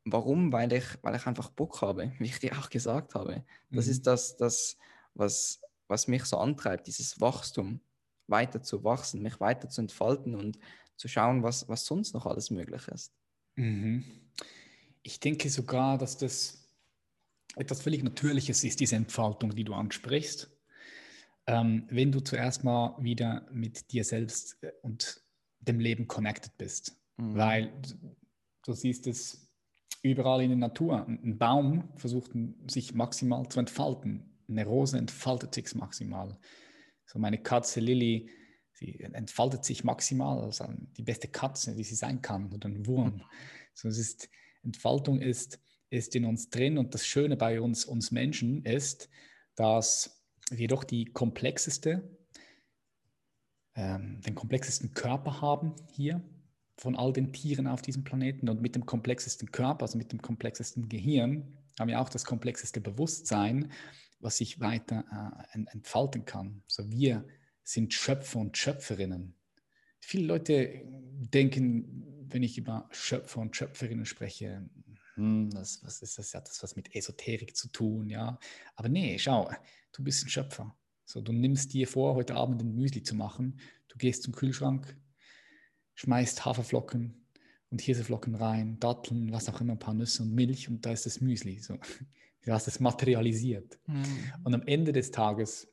[0.05, 0.51] Warum?
[0.51, 3.43] Weil ich, weil ich einfach Bock habe, wie ich dir auch gesagt habe.
[3.69, 3.91] Das mhm.
[3.91, 4.77] ist das, das
[5.13, 7.81] was, was mich so antreibt, dieses Wachstum,
[8.27, 10.57] weiter zu wachsen, mich weiter zu entfalten und
[10.95, 13.13] zu schauen, was, was sonst noch alles möglich ist.
[13.55, 14.05] Mhm.
[15.03, 16.69] Ich denke sogar, dass das
[17.55, 20.49] etwas völlig Natürliches ist, diese Entfaltung, die du ansprichst.
[21.47, 25.21] Ähm, wenn du zuerst mal wieder mit dir selbst äh, und
[25.59, 26.95] dem Leben connected bist.
[27.17, 27.35] Mhm.
[27.35, 27.81] Weil
[28.63, 29.51] du siehst es
[30.03, 31.05] überall in der Natur.
[31.07, 32.31] Ein Baum versucht
[32.67, 34.37] sich maximal zu entfalten.
[34.47, 36.37] Eine Rose entfaltet sich maximal.
[37.05, 38.29] So meine Katze Lilly,
[38.73, 40.65] sie entfaltet sich maximal, also
[40.97, 43.23] die beste Katze, die sie sein kann, oder ein Wurm.
[43.73, 44.29] So, es ist,
[44.63, 45.59] Entfaltung ist,
[45.89, 49.09] ist in uns drin und das Schöne bei uns, uns Menschen ist,
[49.55, 52.17] dass wir doch die komplexeste,
[53.75, 56.21] ähm, den komplexesten Körper haben hier
[56.77, 60.21] von all den Tieren auf diesem Planeten und mit dem komplexesten Körper, also mit dem
[60.21, 63.71] komplexesten Gehirn, haben wir auch das komplexeste Bewusstsein,
[64.19, 65.03] was sich weiter
[65.53, 66.63] äh, entfalten kann.
[66.67, 67.25] So wir
[67.63, 69.35] sind Schöpfer und Schöpferinnen.
[70.01, 70.81] Viele Leute
[71.33, 74.69] denken, wenn ich über Schöpfer und Schöpferinnen spreche,
[75.15, 76.33] hm, das, was ist das?
[76.33, 78.09] Hat das was mit Esoterik zu tun?
[78.09, 78.39] Ja,
[78.75, 79.49] aber nee, schau,
[79.91, 80.75] du bist ein Schöpfer.
[81.05, 83.59] So, du nimmst dir vor, heute Abend ein Müsli zu machen.
[83.89, 84.97] Du gehst zum Kühlschrank,
[85.95, 87.27] schmeißt Haferflocken
[87.69, 91.05] und Hirseflocken rein, Datteln, was auch immer, ein paar Nüsse und Milch und da ist
[91.05, 91.59] das Müsli.
[91.59, 91.77] So.
[92.43, 93.77] Du hast es materialisiert.
[93.85, 94.33] Mhm.
[94.43, 95.71] Und am Ende des Tages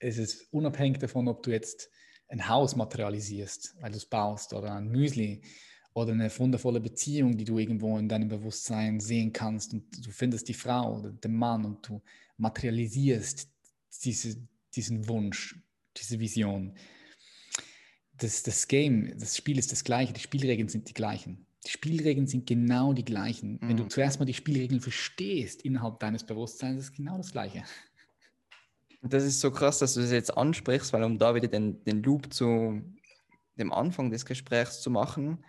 [0.00, 1.88] ist es unabhängig davon, ob du jetzt
[2.32, 5.42] ein Haus materialisierst, weil du es baust, oder ein Müsli
[5.94, 10.48] oder eine wundervolle Beziehung, die du irgendwo in deinem Bewusstsein sehen kannst und du findest
[10.48, 12.02] die Frau oder den Mann und du
[12.38, 13.48] materialisierst
[14.02, 14.36] diese,
[14.74, 15.56] diesen Wunsch,
[15.96, 16.74] diese Vision
[18.22, 21.46] das, das Game, das Spiel ist das gleiche, die Spielregeln sind die gleichen.
[21.66, 23.54] Die Spielregeln sind genau die gleichen.
[23.54, 23.68] Mhm.
[23.68, 23.90] Wenn du mhm.
[23.90, 27.64] zuerst mal die Spielregeln verstehst innerhalb deines Bewusstseins, ist es genau das Gleiche.
[29.02, 32.02] Das ist so krass, dass du das jetzt ansprichst, weil um da wieder den, den
[32.04, 32.80] Loop zu
[33.58, 35.44] dem Anfang des Gesprächs zu machen,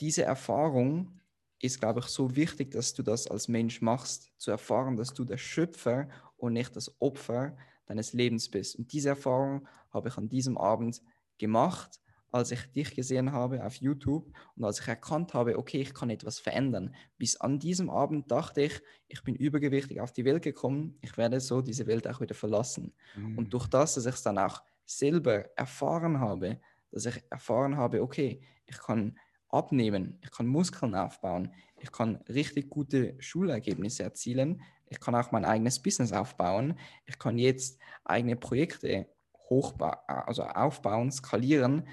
[0.00, 1.18] diese Erfahrung
[1.60, 5.24] ist, glaube ich, so wichtig, dass du das als Mensch machst, zu erfahren, dass du
[5.24, 7.56] der Schöpfer und nicht das Opfer
[7.86, 8.76] deines Lebens bist.
[8.76, 11.02] Und diese Erfahrung habe ich an diesem Abend
[11.38, 12.00] gemacht
[12.30, 16.10] als ich dich gesehen habe auf YouTube und als ich erkannt habe, okay, ich kann
[16.10, 16.94] etwas verändern.
[17.16, 21.40] Bis an diesem Abend dachte ich, ich bin übergewichtig auf die Welt gekommen, ich werde
[21.40, 22.92] so diese Welt auch wieder verlassen.
[23.16, 23.38] Mhm.
[23.38, 26.60] Und durch das, dass ich es dann auch selber erfahren habe,
[26.90, 29.18] dass ich erfahren habe, okay, ich kann
[29.48, 35.44] abnehmen, ich kann Muskeln aufbauen, ich kann richtig gute Schulergebnisse erzielen, ich kann auch mein
[35.44, 39.06] eigenes Business aufbauen, ich kann jetzt eigene Projekte
[39.48, 41.84] hochbauen, also aufbauen, skalieren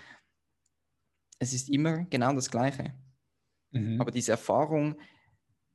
[1.40, 2.94] es ist immer genau das Gleiche.
[3.72, 4.00] Mhm.
[4.00, 5.00] Aber diese Erfahrung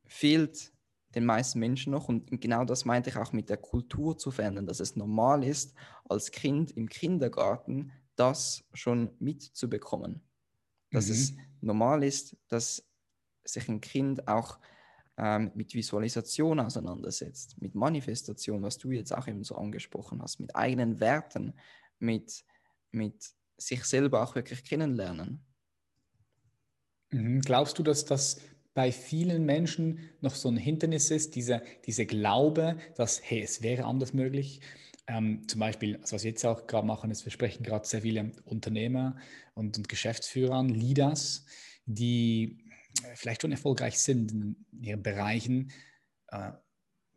[0.07, 0.73] fehlt
[1.15, 2.09] den meisten Menschen noch.
[2.09, 5.75] Und genau das meinte ich auch mit der Kultur zu verändern, dass es normal ist,
[6.09, 10.23] als Kind im Kindergarten das schon mitzubekommen.
[10.91, 11.13] Dass mhm.
[11.13, 12.87] es normal ist, dass
[13.45, 14.59] sich ein Kind auch
[15.17, 20.55] ähm, mit Visualisation auseinandersetzt, mit Manifestation, was du jetzt auch eben so angesprochen hast, mit
[20.55, 21.55] eigenen Werten,
[21.99, 22.45] mit,
[22.93, 25.45] mit sich selber auch wirklich kennenlernen.
[27.11, 27.41] Mhm.
[27.41, 28.41] Glaubst du, dass das
[28.75, 33.85] bei vielen Menschen noch so ein Hindernis ist, dieser diese Glaube, dass, hey, es wäre
[33.85, 34.61] anders möglich?
[35.07, 38.03] Ähm, zum Beispiel, also was wir jetzt auch gerade machen, ist, wir sprechen gerade sehr
[38.03, 39.17] viele Unternehmer
[39.55, 41.45] und, und Geschäftsführer Leaders,
[41.85, 42.65] die
[43.03, 45.73] äh, vielleicht schon erfolgreich sind in ihren Bereichen,
[46.29, 46.53] äh,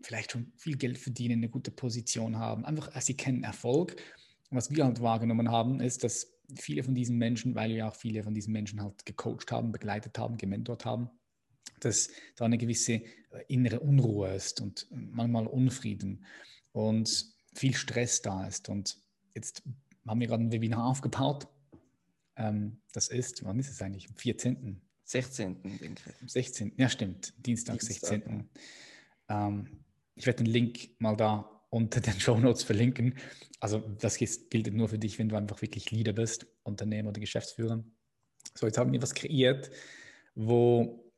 [0.02, 3.96] vielleicht schon viel Geld verdienen, eine gute Position haben, einfach, sie kennen Erfolg.
[4.50, 7.96] Und was wir halt wahrgenommen haben, ist, dass viele von diesen Menschen, weil wir auch
[7.96, 11.10] viele von diesen Menschen halt gecoacht haben, begleitet haben, gementort haben,
[11.80, 13.04] dass da eine gewisse äh,
[13.48, 16.26] innere Unruhe ist und manchmal Unfrieden
[16.72, 18.70] und viel Stress da ist.
[18.70, 18.98] Und
[19.36, 19.64] jetzt
[20.08, 21.48] haben wir gerade ein Webinar aufgebaut.
[22.36, 24.10] Ähm, das ist, wann ist es eigentlich?
[24.10, 24.82] Am 14.
[25.06, 25.62] 16.
[25.62, 26.32] denke ich.
[26.32, 26.74] 16.
[26.78, 27.34] Ja, stimmt.
[27.46, 28.50] Dienstag, Dienstag 16.
[29.30, 29.48] Ja.
[29.48, 29.84] Ähm,
[30.16, 33.16] ich werde den Link mal da unter den Show Notes verlinken.
[33.60, 37.84] Also das gilt nur für dich, wenn du einfach wirklich Leader bist, Unternehmer oder Geschäftsführer.
[38.54, 39.72] So, jetzt haben wir was kreiert,
[40.36, 41.12] wo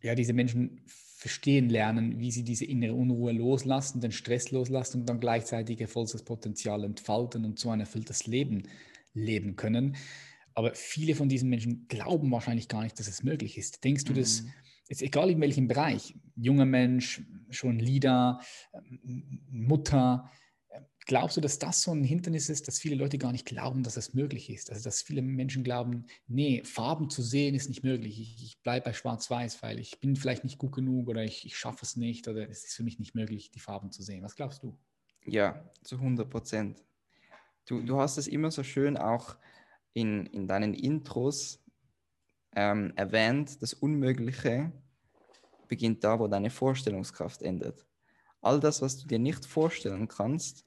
[0.00, 5.08] ja diese Menschen verstehen lernen, wie sie diese innere Unruhe loslassen, den Stress loslassen und
[5.08, 8.68] dann gleichzeitig ihr volles Potenzial entfalten und so ein erfülltes Leben
[9.14, 9.96] leben können.
[10.58, 13.84] Aber viele von diesen Menschen glauben wahrscheinlich gar nicht, dass es möglich ist.
[13.84, 14.52] Denkst du, dass mhm
[14.88, 18.40] jetzt egal in welchem Bereich, junger Mensch, schon Leader,
[19.50, 20.30] Mutter,
[21.06, 23.96] glaubst du, dass das so ein Hindernis ist, dass viele Leute gar nicht glauben, dass
[23.96, 24.70] es möglich ist?
[24.70, 28.20] Also, dass viele Menschen glauben, nee, Farben zu sehen ist nicht möglich.
[28.20, 31.56] Ich, ich bleibe bei Schwarz-Weiß, weil ich bin vielleicht nicht gut genug oder ich, ich
[31.56, 34.22] schaffe es nicht oder es ist für mich nicht möglich, die Farben zu sehen.
[34.22, 34.78] Was glaubst du?
[35.24, 36.82] Ja, zu 100 Prozent.
[37.66, 39.36] Du, du hast es immer so schön auch
[39.98, 41.60] in, in deinen Intros
[42.54, 44.72] ähm, erwähnt, das Unmögliche
[45.66, 47.84] beginnt da, wo deine Vorstellungskraft endet.
[48.40, 50.64] All das, was du dir nicht vorstellen kannst,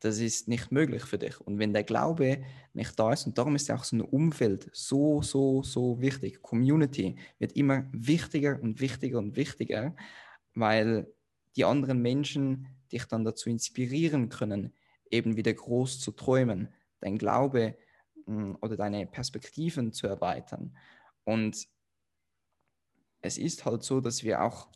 [0.00, 1.40] das ist nicht möglich für dich.
[1.40, 2.42] Und wenn der Glaube
[2.74, 6.42] nicht da ist, und darum ist ja auch so ein Umfeld so, so, so wichtig.
[6.42, 9.94] Community wird immer wichtiger und wichtiger und wichtiger,
[10.54, 11.06] weil
[11.56, 14.74] die anderen Menschen dich dann dazu inspirieren können,
[15.08, 16.68] eben wieder groß zu träumen.
[17.00, 17.76] Dein Glaube
[18.26, 20.76] oder deine Perspektiven zu erweitern.
[21.24, 21.66] Und
[23.20, 24.68] es ist halt so, dass wir auch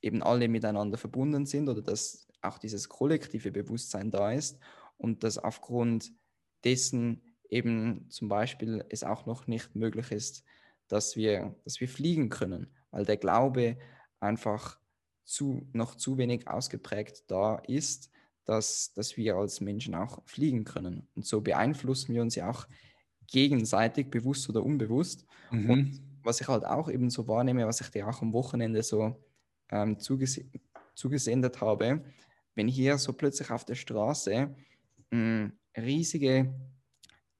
[0.00, 4.58] eben alle miteinander verbunden sind oder dass auch dieses kollektive Bewusstsein da ist
[4.96, 6.12] und dass aufgrund
[6.64, 10.44] dessen eben zum Beispiel es auch noch nicht möglich ist,
[10.86, 13.78] dass wir, dass wir fliegen können, weil der Glaube
[14.20, 14.78] einfach
[15.24, 18.10] zu, noch zu wenig ausgeprägt da ist,
[18.44, 21.06] dass, dass wir als Menschen auch fliegen können.
[21.14, 22.66] Und so beeinflussen wir uns ja auch
[23.28, 25.24] gegenseitig, bewusst oder unbewusst.
[25.50, 25.70] Mhm.
[25.70, 29.16] Und was ich halt auch eben so wahrnehme, was ich dir auch am Wochenende so
[29.70, 30.40] ähm, zuges
[30.94, 32.02] zugesendet habe,
[32.56, 34.52] wenn hier so plötzlich auf der Straße
[35.10, 36.52] mh, mm, riesige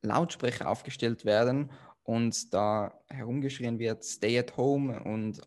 [0.02, 1.70] Lautsprecher aufgestellt werden
[2.04, 5.40] und da herumgeschrien wird, Stay at Home und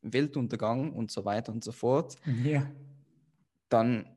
[0.00, 2.70] Weltuntergang und so weiter und so fort, ja.
[3.68, 4.08] dann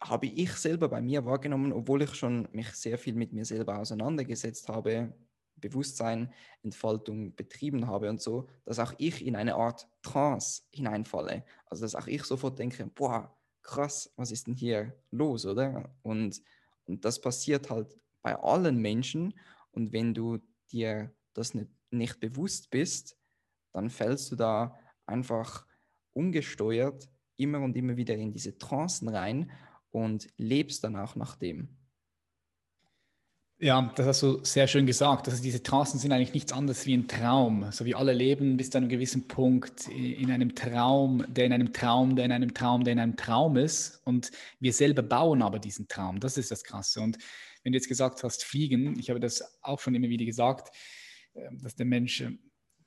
[0.00, 3.78] habe ich selber bei mir wahrgenommen, obwohl ich schon mich sehr viel mit mir selber
[3.78, 5.14] auseinandergesetzt habe,
[5.56, 6.32] Bewusstsein,
[6.62, 11.44] Entfaltung betrieben habe und so, dass auch ich in eine Art Trance hineinfalle.
[11.66, 15.90] Also dass auch ich sofort denke, boah, krass, was ist denn hier los, oder?
[16.02, 16.42] Und,
[16.86, 19.32] und das passiert halt bei allen Menschen.
[19.72, 20.38] Und wenn du
[20.70, 23.16] dir das nicht, nicht bewusst bist,
[23.72, 25.66] dann fällst du da einfach
[26.12, 29.50] ungesteuert immer und immer wieder in diese Trancen rein
[29.94, 31.68] und lebst dann auch nach dem.
[33.60, 35.28] Ja, das hast du sehr schön gesagt.
[35.28, 37.70] Also diese Trancen sind eigentlich nichts anderes wie ein Traum.
[37.70, 41.72] So wie alle leben bis zu einem gewissen Punkt in einem Traum, der in einem
[41.72, 44.02] Traum, der in einem Traum, der in einem Traum ist.
[44.04, 46.18] Und wir selber bauen aber diesen Traum.
[46.18, 47.00] Das ist das Krasse.
[47.00, 47.16] Und
[47.62, 50.76] wenn du jetzt gesagt hast, fliegen, ich habe das auch schon immer wieder gesagt,
[51.34, 52.36] ähm, dass der Mensch äh,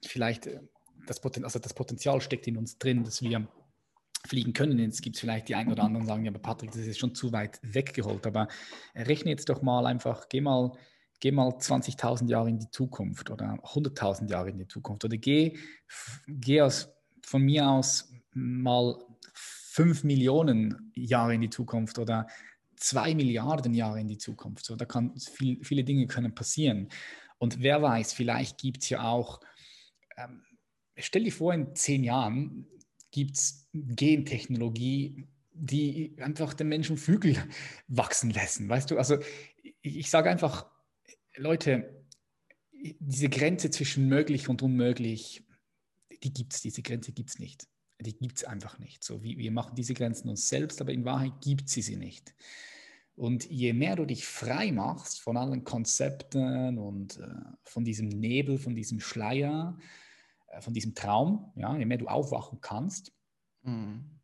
[0.06, 0.60] vielleicht äh,
[1.08, 3.48] das, Poten also das Potenzial steckt in uns drin, dass wir
[4.28, 4.80] fliegen können.
[4.80, 7.16] Jetzt gibt es vielleicht die einen oder anderen, sagen, ja, aber Patrick, das ist schon
[7.16, 8.26] zu weit weggeholt.
[8.28, 8.48] Aber
[8.96, 10.72] rechne jetzt doch mal einfach, geh mal,
[11.20, 15.58] geh mal 20.000 Jahre in die Zukunft oder 100.000 Jahre in die Zukunft oder geh,
[16.28, 16.90] geh aus,
[17.24, 18.98] von mir aus mal
[19.34, 22.28] 5 Millionen Jahre in die Zukunft oder
[22.78, 24.66] 2 Milliarden Jahre in die Zukunft.
[24.66, 26.90] So, da kann viel, viele Dinge können passieren.
[27.38, 29.40] Und wer weiß, vielleicht gibt es ja auch,
[30.18, 30.44] ähm,
[30.98, 32.68] stell dir vor, in zehn Jahren
[33.12, 37.36] gibt es Gentechnologie, die einfach den Menschen Flügel
[37.88, 38.70] wachsen lassen.
[38.70, 39.18] Weißt du, also
[39.82, 40.68] ich, ich sage einfach,
[41.36, 42.06] Leute,
[43.00, 45.44] diese Grenze zwischen möglich und unmöglich,
[46.24, 47.68] die gibt es, diese Grenze gibt es nicht.
[48.00, 49.04] Die gibt es einfach nicht.
[49.04, 52.36] So, wie, wir machen diese Grenzen uns selbst, aber in Wahrheit gibt sie sie nicht.
[53.16, 57.28] Und je mehr du dich frei machst von allen Konzepten und äh,
[57.64, 59.76] von diesem Nebel, von diesem Schleier,
[60.50, 63.12] äh, von diesem Traum, ja, je mehr du aufwachen kannst,
[63.68, 64.20] mhm.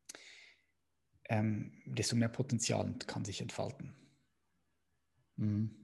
[1.29, 3.93] ähm, desto mehr Potenzial kann sich entfalten.
[5.35, 5.83] Mhm.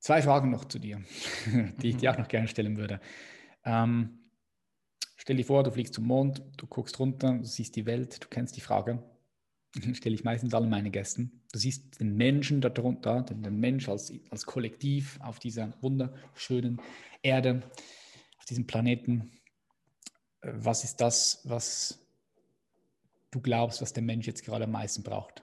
[0.00, 1.02] Zwei Fragen noch zu dir,
[1.82, 3.00] die ich dir auch noch gerne stellen würde.
[3.64, 4.30] Ähm,
[5.16, 8.28] stell dir vor, du fliegst zum Mond, du guckst runter, du siehst die Welt, du
[8.28, 9.02] kennst die Frage,
[9.94, 11.42] stelle ich meistens allen meine Gästen.
[11.52, 16.80] Du siehst den Menschen darunter, den, den Mensch als, als Kollektiv auf dieser wunderschönen
[17.22, 17.62] Erde,
[18.38, 19.32] auf diesem Planeten.
[20.40, 21.98] Äh, was ist das, was
[23.30, 25.42] du glaubst, was der Mensch jetzt gerade am meisten braucht?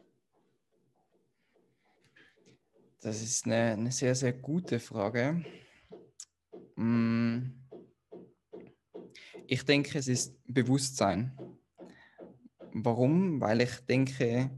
[3.02, 5.44] Das ist eine, eine sehr, sehr gute Frage.
[6.76, 7.50] Mm.
[9.46, 11.38] Ich denke, es ist Bewusstsein.
[12.72, 13.42] Warum?
[13.42, 14.50] Weil ich denke,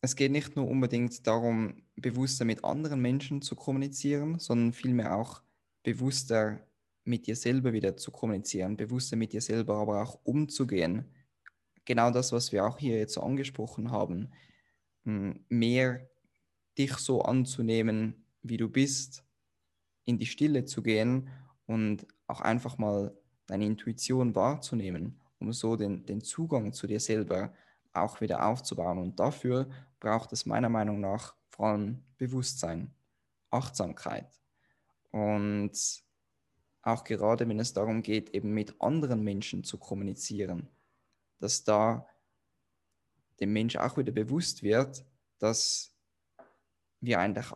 [0.00, 5.42] es geht nicht nur unbedingt darum, bewusster mit anderen Menschen zu kommunizieren, sondern vielmehr auch
[5.82, 6.66] bewusster
[7.06, 11.06] mit dir selber wieder zu kommunizieren, bewusster mit dir selber aber auch umzugehen.
[11.84, 14.32] Genau das, was wir auch hier jetzt so angesprochen haben,
[15.04, 16.08] mehr
[16.76, 19.24] dich so anzunehmen, wie du bist,
[20.04, 21.28] in die Stille zu gehen
[21.66, 27.54] und auch einfach mal deine Intuition wahrzunehmen, um so den, den Zugang zu dir selber
[27.92, 28.98] auch wieder aufzubauen.
[28.98, 29.68] Und dafür
[30.00, 32.92] braucht es meiner Meinung nach vor allem Bewusstsein,
[33.50, 34.28] Achtsamkeit.
[35.10, 36.04] Und
[36.86, 40.68] auch gerade wenn es darum geht, eben mit anderen Menschen zu kommunizieren,
[41.38, 42.06] dass da
[43.40, 45.04] dem Mensch auch wieder bewusst wird,
[45.38, 45.94] dass
[47.00, 47.52] wir eigentlich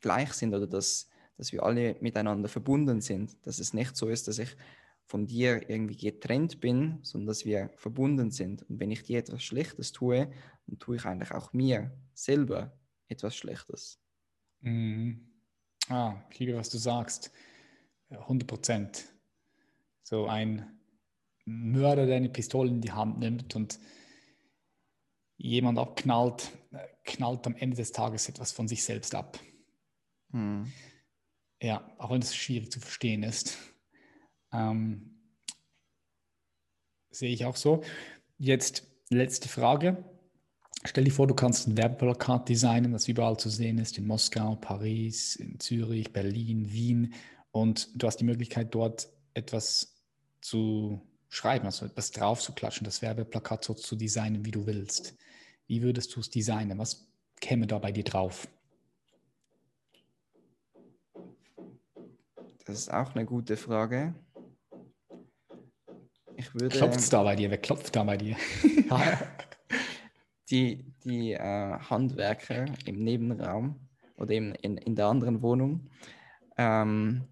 [0.00, 1.08] gleich sind oder dass
[1.42, 4.56] dass wir alle miteinander verbunden sind, dass es nicht so ist, dass ich
[5.06, 8.62] von dir irgendwie getrennt bin, sondern dass wir verbunden sind.
[8.70, 10.30] Und wenn ich dir etwas Schlechtes tue,
[10.66, 12.78] dann tue ich eigentlich auch mir selber
[13.08, 13.98] etwas Schlechtes.
[14.60, 15.32] Mhm.
[15.88, 17.32] Ah, ich liebe, was du sagst.
[18.12, 19.04] 100 Prozent.
[20.02, 20.78] So ein
[21.44, 23.78] Mörder, der eine Pistole in die Hand nimmt und
[25.36, 26.52] jemand abknallt,
[27.04, 29.38] knallt am Ende des Tages etwas von sich selbst ab.
[30.30, 30.72] Mhm.
[31.60, 33.56] Ja, auch wenn es schwierig zu verstehen ist.
[34.52, 35.20] Ähm,
[37.10, 37.82] sehe ich auch so.
[38.38, 40.04] Jetzt letzte Frage.
[40.84, 44.56] Stell dir vor, du kannst ein Werbeplakat designen, das überall zu sehen ist, in Moskau,
[44.56, 47.14] Paris, in Zürich, Berlin, Wien.
[47.52, 49.94] Und du hast die Möglichkeit, dort etwas
[50.40, 55.14] zu schreiben, also etwas drauf zu klatschen, das Werbeplakat so zu designen, wie du willst.
[55.66, 56.78] Wie würdest du es designen?
[56.78, 57.06] Was
[57.40, 58.48] käme da bei dir drauf?
[62.64, 64.14] Das ist auch eine gute Frage.
[66.36, 66.68] Ich würde.
[66.68, 67.50] Klopft es da bei dir?
[67.50, 68.36] Wer klopft da bei dir?
[70.50, 73.80] die die äh, Handwerker im Nebenraum
[74.16, 75.88] oder eben in, in der anderen Wohnung.
[76.56, 77.24] Ähm,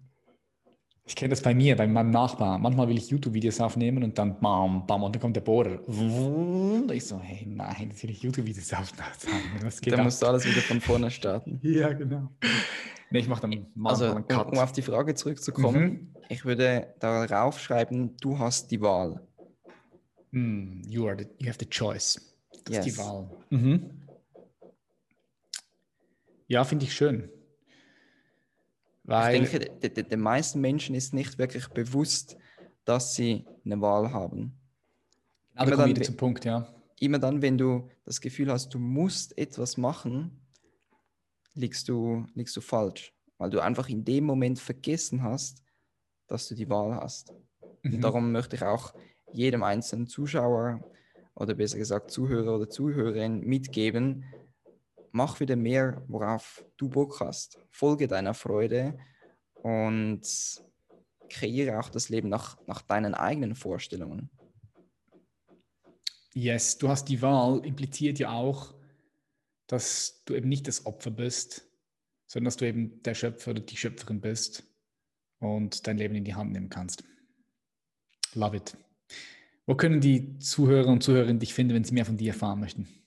[1.03, 2.59] ich kenne das bei mir, bei meinem Nachbar.
[2.59, 5.85] Manchmal will ich YouTube-Videos aufnehmen und dann bam, bam, und dann kommt der Bohrer.
[5.87, 9.07] Und ich so, hey, nein, jetzt will ich YouTube-Videos aufnehmen.
[9.85, 11.59] Dann musst du alles wieder von vorne starten.
[11.63, 12.29] ja, genau.
[13.09, 14.47] Nee, ich mache dann mal also, einen Cut.
[14.47, 16.15] Um, um auf die Frage zurückzukommen, mhm.
[16.29, 19.21] ich würde darauf schreiben, du hast die Wahl.
[20.31, 22.21] Mm, you, are the, you have the choice.
[22.63, 22.87] Das yes.
[22.87, 23.29] ist die Wahl.
[23.49, 23.89] Mhm.
[26.47, 27.29] Ja, finde ich schön.
[29.03, 32.37] Weil ich denke, den meisten Menschen ist nicht wirklich bewusst,
[32.85, 34.57] dass sie eine Wahl haben.
[35.53, 36.73] Genau, da kommen wieder zum Punkt, ja.
[36.99, 40.39] Immer dann, wenn du das Gefühl hast, du musst etwas machen,
[41.53, 45.63] liegst du, liegst du falsch, weil du einfach in dem Moment vergessen hast,
[46.27, 47.33] dass du die Wahl hast.
[47.81, 47.95] Mhm.
[47.95, 48.93] Und darum möchte ich auch
[49.33, 50.79] jedem einzelnen Zuschauer
[51.35, 54.25] oder besser gesagt Zuhörer oder Zuhörerin mitgeben,
[55.11, 57.59] mach wieder mehr, worauf du Bock hast.
[57.69, 58.97] Folge deiner Freude
[59.53, 60.21] und
[61.29, 64.29] kreiere auch das Leben nach, nach deinen eigenen Vorstellungen.
[66.33, 68.73] Yes, du hast die Wahl, impliziert ja auch,
[69.67, 71.65] dass du eben nicht das Opfer bist,
[72.25, 74.63] sondern dass du eben der Schöpfer oder die Schöpferin bist
[75.39, 77.03] und dein Leben in die Hand nehmen kannst.
[78.33, 78.77] Love it.
[79.65, 83.00] Wo können die Zuhörer und Zuhörerinnen dich finden, wenn sie mehr von dir erfahren möchten?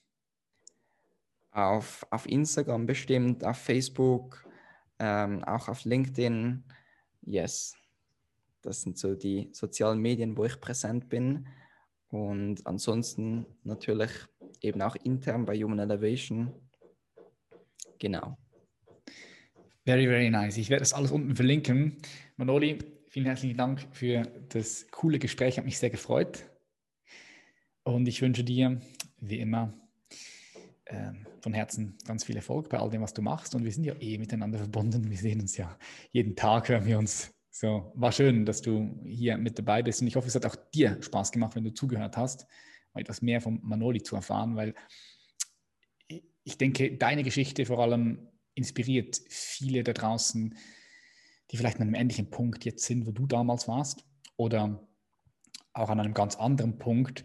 [1.54, 4.44] Auf, auf Instagram bestimmt, auf Facebook,
[4.98, 6.64] ähm, auch auf LinkedIn.
[7.22, 7.76] yes,
[8.60, 11.46] das sind so die sozialen Medien, wo ich präsent bin.
[12.08, 14.10] Und ansonsten natürlich
[14.60, 16.52] eben auch intern bei Human Elevation.
[17.98, 18.36] Genau.
[19.84, 20.56] Very, very nice.
[20.56, 21.98] Ich werde das alles unten verlinken.
[22.36, 22.78] Manoli,
[23.08, 25.58] vielen herzlichen Dank für das coole Gespräch.
[25.58, 26.50] Hat mich sehr gefreut.
[27.84, 28.80] Und ich wünsche dir,
[29.20, 29.74] wie immer,
[30.86, 33.54] ähm, von Herzen ganz viel Erfolg bei all dem, was du machst.
[33.54, 35.10] Und wir sind ja eh miteinander verbunden.
[35.10, 35.78] Wir sehen uns ja
[36.10, 37.32] jeden Tag, hören wir uns.
[37.50, 40.00] So, war schön, dass du hier mit dabei bist.
[40.00, 42.46] Und ich hoffe, es hat auch dir Spaß gemacht, wenn du zugehört hast,
[42.94, 44.74] mal etwas mehr von Manoli zu erfahren, weil
[46.44, 50.56] ich denke, deine Geschichte vor allem inspiriert viele da draußen,
[51.50, 54.04] die vielleicht an einem ähnlichen Punkt jetzt sind, wo du damals warst
[54.36, 54.88] oder
[55.74, 57.24] auch an einem ganz anderen Punkt,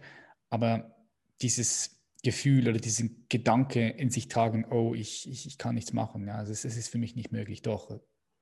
[0.50, 0.96] aber
[1.42, 6.28] dieses Gefühl oder diesen Gedanke in sich tragen, oh, ich, ich, ich kann nichts machen,
[6.28, 7.98] ja, also es, es ist für mich nicht möglich, doch,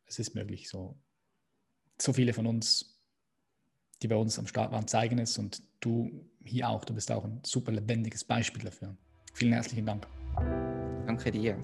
[0.08, 0.70] es ist möglich.
[0.70, 0.98] So,
[2.02, 3.00] so viele von uns,
[4.02, 7.24] die bei uns am Start waren, zeigen es und du hier auch, du bist auch
[7.24, 8.98] ein super lebendiges Beispiel dafür.
[9.34, 10.08] Vielen herzlichen Dank.
[11.06, 11.64] Danke dir.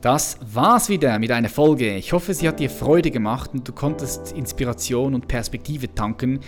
[0.00, 1.96] Das war's wieder mit einer Folge.
[1.96, 6.40] Ich hoffe, sie hat dir Freude gemacht und du konntest Inspiration und Perspektive tanken.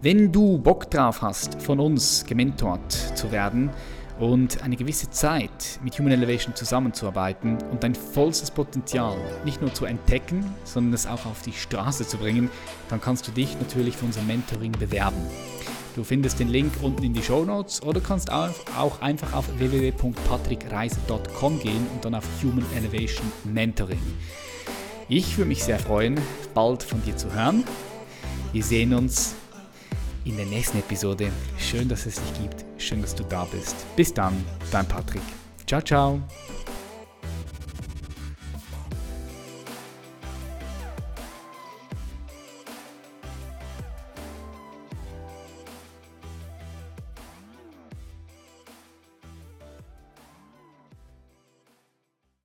[0.00, 3.70] Wenn du Bock drauf hast, von uns gementort zu werden
[4.18, 9.84] und eine gewisse Zeit mit Human Elevation zusammenzuarbeiten und dein vollstes Potenzial nicht nur zu
[9.84, 12.50] entdecken, sondern es auch auf die Straße zu bringen,
[12.88, 15.20] dann kannst du dich natürlich für unser Mentoring bewerben.
[15.94, 21.60] Du findest den Link unten in die Show Notes oder kannst auch einfach auf www.patrickreiser.com
[21.60, 24.00] gehen und dann auf Human Elevation Mentoring.
[25.08, 26.18] Ich würde mich sehr freuen,
[26.54, 27.64] bald von dir zu hören.
[28.52, 29.34] Wir sehen uns
[30.24, 31.30] in der nächsten Episode.
[31.58, 32.64] Schön, dass es dich gibt.
[32.78, 33.74] Schön, dass du da bist.
[33.96, 35.22] Bis dann, dein Patrick.
[35.66, 36.20] Ciao, ciao.